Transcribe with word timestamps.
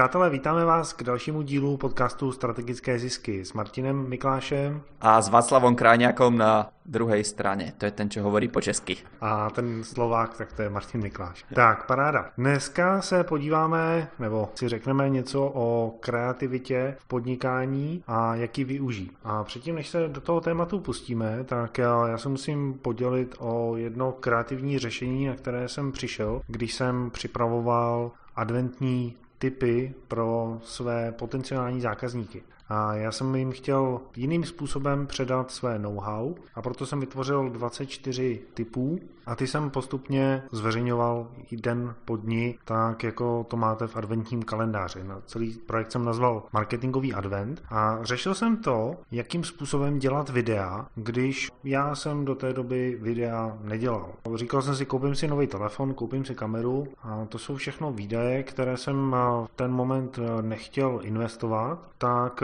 Přátelé, 0.00 0.30
vítáme 0.30 0.64
vás 0.64 0.92
k 0.92 1.02
dalšímu 1.02 1.42
dílu 1.42 1.76
podcastu 1.76 2.32
Strategické 2.32 2.98
zisky 2.98 3.44
s 3.44 3.52
Martinem 3.52 4.08
Miklášem. 4.08 4.80
A 5.00 5.22
s 5.22 5.28
Václavom 5.28 5.76
Kráňakom 5.76 6.38
na 6.38 6.72
druhej 6.86 7.24
strane. 7.24 7.76
To 7.78 7.84
je 7.84 7.92
ten, 7.92 8.08
čo 8.08 8.24
hovorí 8.24 8.48
po 8.48 8.64
česky. 8.64 8.96
A 9.20 9.50
ten 9.52 9.84
Slovák, 9.84 10.36
tak 10.40 10.52
to 10.52 10.62
je 10.62 10.70
Martin 10.72 11.04
Mikláš. 11.04 11.44
Tak, 11.54 11.86
paráda. 11.86 12.32
Dneska 12.38 13.02
se 13.02 13.24
podíváme, 13.24 14.08
nebo 14.18 14.48
si 14.54 14.68
řekneme 14.68 15.08
něco 15.08 15.52
o 15.54 15.94
kreativitě 16.00 16.96
v 16.98 17.06
podnikání 17.06 18.04
a 18.06 18.34
jak 18.34 18.58
ji 18.58 18.64
využít. 18.64 19.12
A 19.24 19.44
předtím, 19.44 19.74
než 19.74 19.88
se 19.88 20.08
do 20.08 20.20
toho 20.20 20.40
tématu 20.40 20.80
pustíme, 20.80 21.44
tak 21.44 21.78
já 21.78 22.18
se 22.18 22.28
musím 22.28 22.74
podělit 22.74 23.36
o 23.38 23.76
jedno 23.76 24.12
kreativní 24.12 24.78
řešení, 24.78 25.26
na 25.26 25.34
které 25.34 25.68
jsem 25.68 25.92
přišel, 25.92 26.40
když 26.46 26.74
jsem 26.74 27.10
připravoval 27.10 28.10
adventní 28.36 29.16
typy 29.40 29.94
pro 30.08 30.60
své 30.64 31.12
potenciální 31.12 31.80
zákazníky. 31.80 32.42
A 32.70 32.94
já 32.94 33.12
jsem 33.12 33.34
jim 33.34 33.52
chtěl 33.52 34.00
jiným 34.16 34.44
způsobem 34.44 35.06
předat 35.06 35.50
své 35.50 35.78
know-how 35.78 36.34
a 36.54 36.62
proto 36.62 36.86
jsem 36.86 37.00
vytvořil 37.00 37.50
24 37.50 38.40
typů 38.54 39.00
a 39.26 39.36
ty 39.36 39.46
jsem 39.46 39.70
postupně 39.70 40.42
zveřejňoval 40.52 41.28
i 41.50 41.56
den 41.56 41.94
po 42.04 42.16
dni, 42.16 42.58
tak 42.64 43.04
jako 43.04 43.46
to 43.48 43.56
máte 43.56 43.86
v 43.86 43.96
adventním 43.96 44.42
kalendáři. 44.42 45.04
Na 45.04 45.20
celý 45.26 45.58
projekt 45.66 45.92
jsem 45.92 46.04
nazval 46.04 46.42
Marketingový 46.52 47.14
advent 47.14 47.62
a 47.68 47.98
řešil 48.02 48.34
jsem 48.34 48.56
to, 48.56 48.96
jakým 49.10 49.44
způsobem 49.44 49.98
dělat 49.98 50.28
videa, 50.28 50.86
když 50.94 51.50
já 51.64 51.94
jsem 51.94 52.24
do 52.24 52.34
té 52.34 52.52
doby 52.52 52.98
videa 53.00 53.58
nedělal. 53.60 54.08
Říkal 54.34 54.62
jsem 54.62 54.76
si, 54.76 54.86
koupím 54.86 55.14
si 55.14 55.28
nový 55.28 55.46
telefon, 55.46 55.94
koupím 55.94 56.24
si 56.24 56.34
kameru 56.34 56.88
a 57.02 57.24
to 57.28 57.38
jsou 57.38 57.56
všechno 57.56 57.92
výdaje, 57.92 58.42
které 58.42 58.76
jsem 58.76 59.10
v 59.10 59.48
ten 59.56 59.70
moment 59.72 60.18
nechtěl 60.40 61.00
investovat, 61.02 61.90
tak 61.98 62.42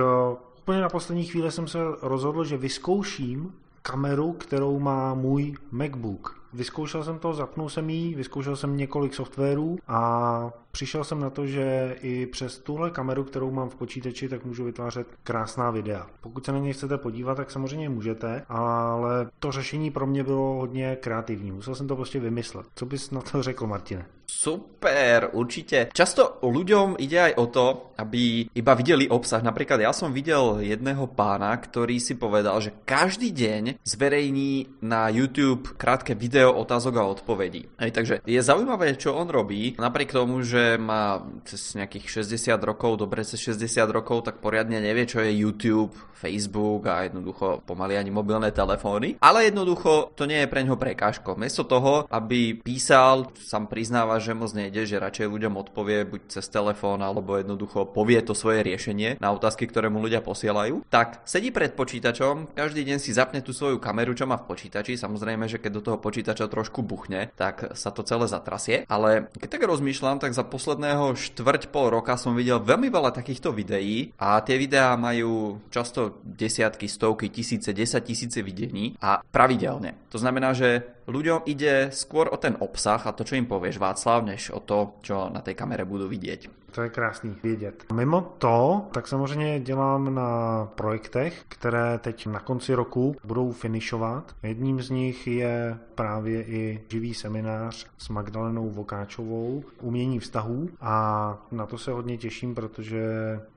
úplně 0.59 0.81
na 0.81 0.89
poslední 0.89 1.25
chvíli 1.25 1.53
jsem 1.53 1.69
se 1.69 1.79
rozhodl, 2.03 2.45
že 2.45 2.57
vyzkouším 2.57 3.55
kameru, 3.83 4.33
kterou 4.33 4.79
má 4.79 5.15
můj 5.15 5.55
MacBook. 5.71 6.41
Vyzkoušel 6.53 7.05
jsem 7.05 7.19
to, 7.19 7.35
zapnul 7.35 7.69
jsem 7.69 7.91
ji, 7.91 8.15
vyzkoušel 8.15 8.57
jsem 8.57 8.77
několik 8.77 9.15
softwarů 9.15 9.79
a 9.89 10.51
přišel 10.71 11.05
jsem 11.05 11.21
na 11.21 11.31
to, 11.31 11.47
že 11.47 11.97
i 12.01 12.27
přes 12.27 12.59
tuhle 12.59 12.91
kameru, 12.91 13.25
kterou 13.25 13.51
mám 13.51 13.69
v 13.69 13.75
počítači, 13.75 14.29
tak 14.29 14.45
můžu 14.45 14.65
vytvářet 14.65 15.07
krásná 15.25 15.71
videa. 15.71 16.07
Pokud 16.21 16.45
se 16.45 16.53
na 16.53 16.59
ně 16.59 16.73
chcete 16.73 16.99
podívat, 16.99 17.35
tak 17.35 17.51
samozřejmě 17.51 17.89
můžete, 17.89 18.43
ale 18.49 19.31
to 19.39 19.53
řešení 19.53 19.91
pro 19.91 20.07
mě 20.07 20.25
bylo 20.25 20.55
hodně 20.55 20.97
kreativní. 21.01 21.53
Musel 21.53 21.75
jsem 21.75 21.89
to 21.89 21.97
prostě 21.97 22.21
vymyslet. 22.21 22.67
Co 22.75 22.87
bys 22.87 23.11
na 23.11 23.21
to 23.21 23.43
řekl, 23.43 23.67
Martine? 23.67 24.07
Super, 24.27 25.31
určite. 25.33 25.95
Často 25.95 26.43
ľuďom 26.43 26.99
ide 26.99 27.31
aj 27.31 27.33
o 27.39 27.47
to, 27.47 27.67
aby 27.95 28.51
iba 28.53 28.73
videli 28.75 29.07
obsah. 29.07 29.39
Napríklad 29.39 29.79
ja 29.79 29.95
som 29.95 30.11
videl 30.11 30.67
jedného 30.67 31.07
pána, 31.07 31.55
ktorý 31.55 32.03
si 32.03 32.19
povedal, 32.19 32.59
že 32.59 32.75
každý 32.85 33.31
deň 33.31 33.81
zverejní 33.87 34.83
na 34.83 35.07
YouTube 35.15 35.79
krátke 35.79 36.19
video 36.19 36.36
otázok 36.45 36.95
a 37.01 37.09
odpovedí. 37.09 37.71
Hej, 37.81 37.93
takže 37.97 38.15
je 38.27 38.41
zaujímavé, 38.43 38.99
čo 39.01 39.17
on 39.17 39.31
robí. 39.31 39.79
Napriek 39.81 40.13
tomu, 40.13 40.45
že 40.45 40.77
má 40.77 41.25
cez 41.49 41.73
nejakých 41.79 42.27
60 42.27 42.59
rokov, 42.61 43.01
dobre 43.01 43.25
cez 43.25 43.41
60 43.41 43.87
rokov, 43.89 44.29
tak 44.29 44.43
poriadne 44.45 44.83
nevie, 44.83 45.09
čo 45.09 45.25
je 45.25 45.33
YouTube, 45.33 45.95
Facebook 46.17 46.89
a 46.89 47.07
jednoducho 47.07 47.63
pomaly 47.69 48.01
ani 48.01 48.11
mobilné 48.11 48.51
telefóny. 48.51 49.21
Ale 49.21 49.53
jednoducho 49.53 50.17
to 50.17 50.25
nie 50.25 50.43
je 50.43 50.51
pre 50.51 50.65
ňoho 50.65 50.81
prekážko. 50.81 51.37
Miesto 51.37 51.69
toho, 51.69 52.09
aby 52.09 52.57
písal, 52.57 53.31
sám 53.37 53.69
priznáva, 53.69 54.17
že 54.19 54.33
moc 54.33 54.51
nejde, 54.57 54.89
že 54.89 54.97
radšej 54.97 55.29
ľuďom 55.29 55.55
odpovie 55.61 56.09
buď 56.09 56.41
cez 56.41 56.49
telefón 56.49 57.05
alebo 57.05 57.37
jednoducho 57.37 57.93
povie 57.93 58.19
to 58.25 58.33
svoje 58.33 58.65
riešenie 58.65 59.21
na 59.21 59.31
otázky, 59.31 59.69
ktoré 59.69 59.93
mu 59.93 60.01
ľudia 60.01 60.25
posielajú, 60.25 60.89
tak 60.89 61.23
sedí 61.29 61.53
pred 61.53 61.77
počítačom, 61.77 62.57
každý 62.57 62.83
deň 62.89 62.99
si 62.99 63.13
zapne 63.13 63.45
tú 63.45 63.53
svoju 63.53 63.77
kameru, 63.77 64.17
čo 64.17 64.25
má 64.25 64.41
v 64.41 64.49
počítači, 64.49 64.97
samozrejme, 64.97 65.45
že 65.47 65.61
keď 65.61 65.71
do 65.79 65.85
toho 65.85 65.99
počítača 66.01 66.26
trošku 66.35 66.83
buchne, 66.83 67.31
tak 67.39 67.77
sa 67.79 67.95
to 67.95 68.03
celé 68.03 68.27
zatrasie, 68.27 68.89
ale 68.91 69.31
keď 69.39 69.49
tak 69.53 69.63
rozmýšľam, 69.69 70.19
tak 70.19 70.33
za 70.33 70.43
posledného 70.43 71.15
štvrť 71.15 71.69
pol 71.71 71.93
roka 71.93 72.17
som 72.17 72.35
videl 72.35 72.59
veľmi 72.59 72.89
veľa 72.91 73.13
takýchto 73.13 73.53
videí 73.53 74.17
a 74.17 74.41
tie 74.41 74.57
videá 74.57 74.97
majú 74.97 75.61
často 75.69 76.19
desiatky, 76.25 76.89
stovky, 76.89 77.29
tisíce, 77.29 77.71
desať 77.71 78.11
tisíce 78.11 78.41
videní 78.41 78.97
a 79.05 79.21
pravidelne. 79.21 79.95
To 80.11 80.19
znamená, 80.19 80.57
že 80.57 80.97
ľuďom 81.07 81.47
ide 81.47 81.95
skôr 81.95 82.27
o 82.33 82.41
ten 82.41 82.59
obsah 82.59 82.99
a 83.05 83.15
to, 83.15 83.23
čo 83.23 83.39
im 83.39 83.47
povieš 83.47 83.79
Václav, 83.79 84.27
než 84.27 84.51
o 84.51 84.59
to, 84.59 84.99
čo 85.05 85.31
na 85.31 85.45
tej 85.45 85.55
kamere 85.55 85.87
budú 85.87 86.11
vidieť. 86.11 86.66
To 86.77 86.83
je 86.83 86.89
krásný 86.89 87.37
vědět. 87.43 87.85
Mimo 87.93 88.21
to, 88.39 88.87
tak 88.93 89.09
samozřejmě 89.09 89.61
dělám 89.61 90.15
na 90.15 90.65
projektech, 90.75 91.45
které 91.49 91.99
teď 91.99 92.27
na 92.27 92.41
konci 92.41 92.75
roku 92.75 93.17
budou 93.25 93.53
finišovat. 93.53 94.37
Jedním 94.43 94.83
z 94.83 94.91
nich 94.91 95.27
je 95.27 95.79
právě 95.95 96.43
i 96.43 96.83
živý 96.89 97.15
seminář 97.15 97.87
s 97.99 98.09
Magdalenou 98.09 98.71
Vokáčovou, 98.71 99.65
umění 99.81 100.19
vztahů 100.19 100.69
a 100.81 101.39
na 101.53 101.67
to 101.67 101.79
se 101.79 101.91
hodně 101.91 102.19
těším, 102.19 102.55
protože 102.55 103.05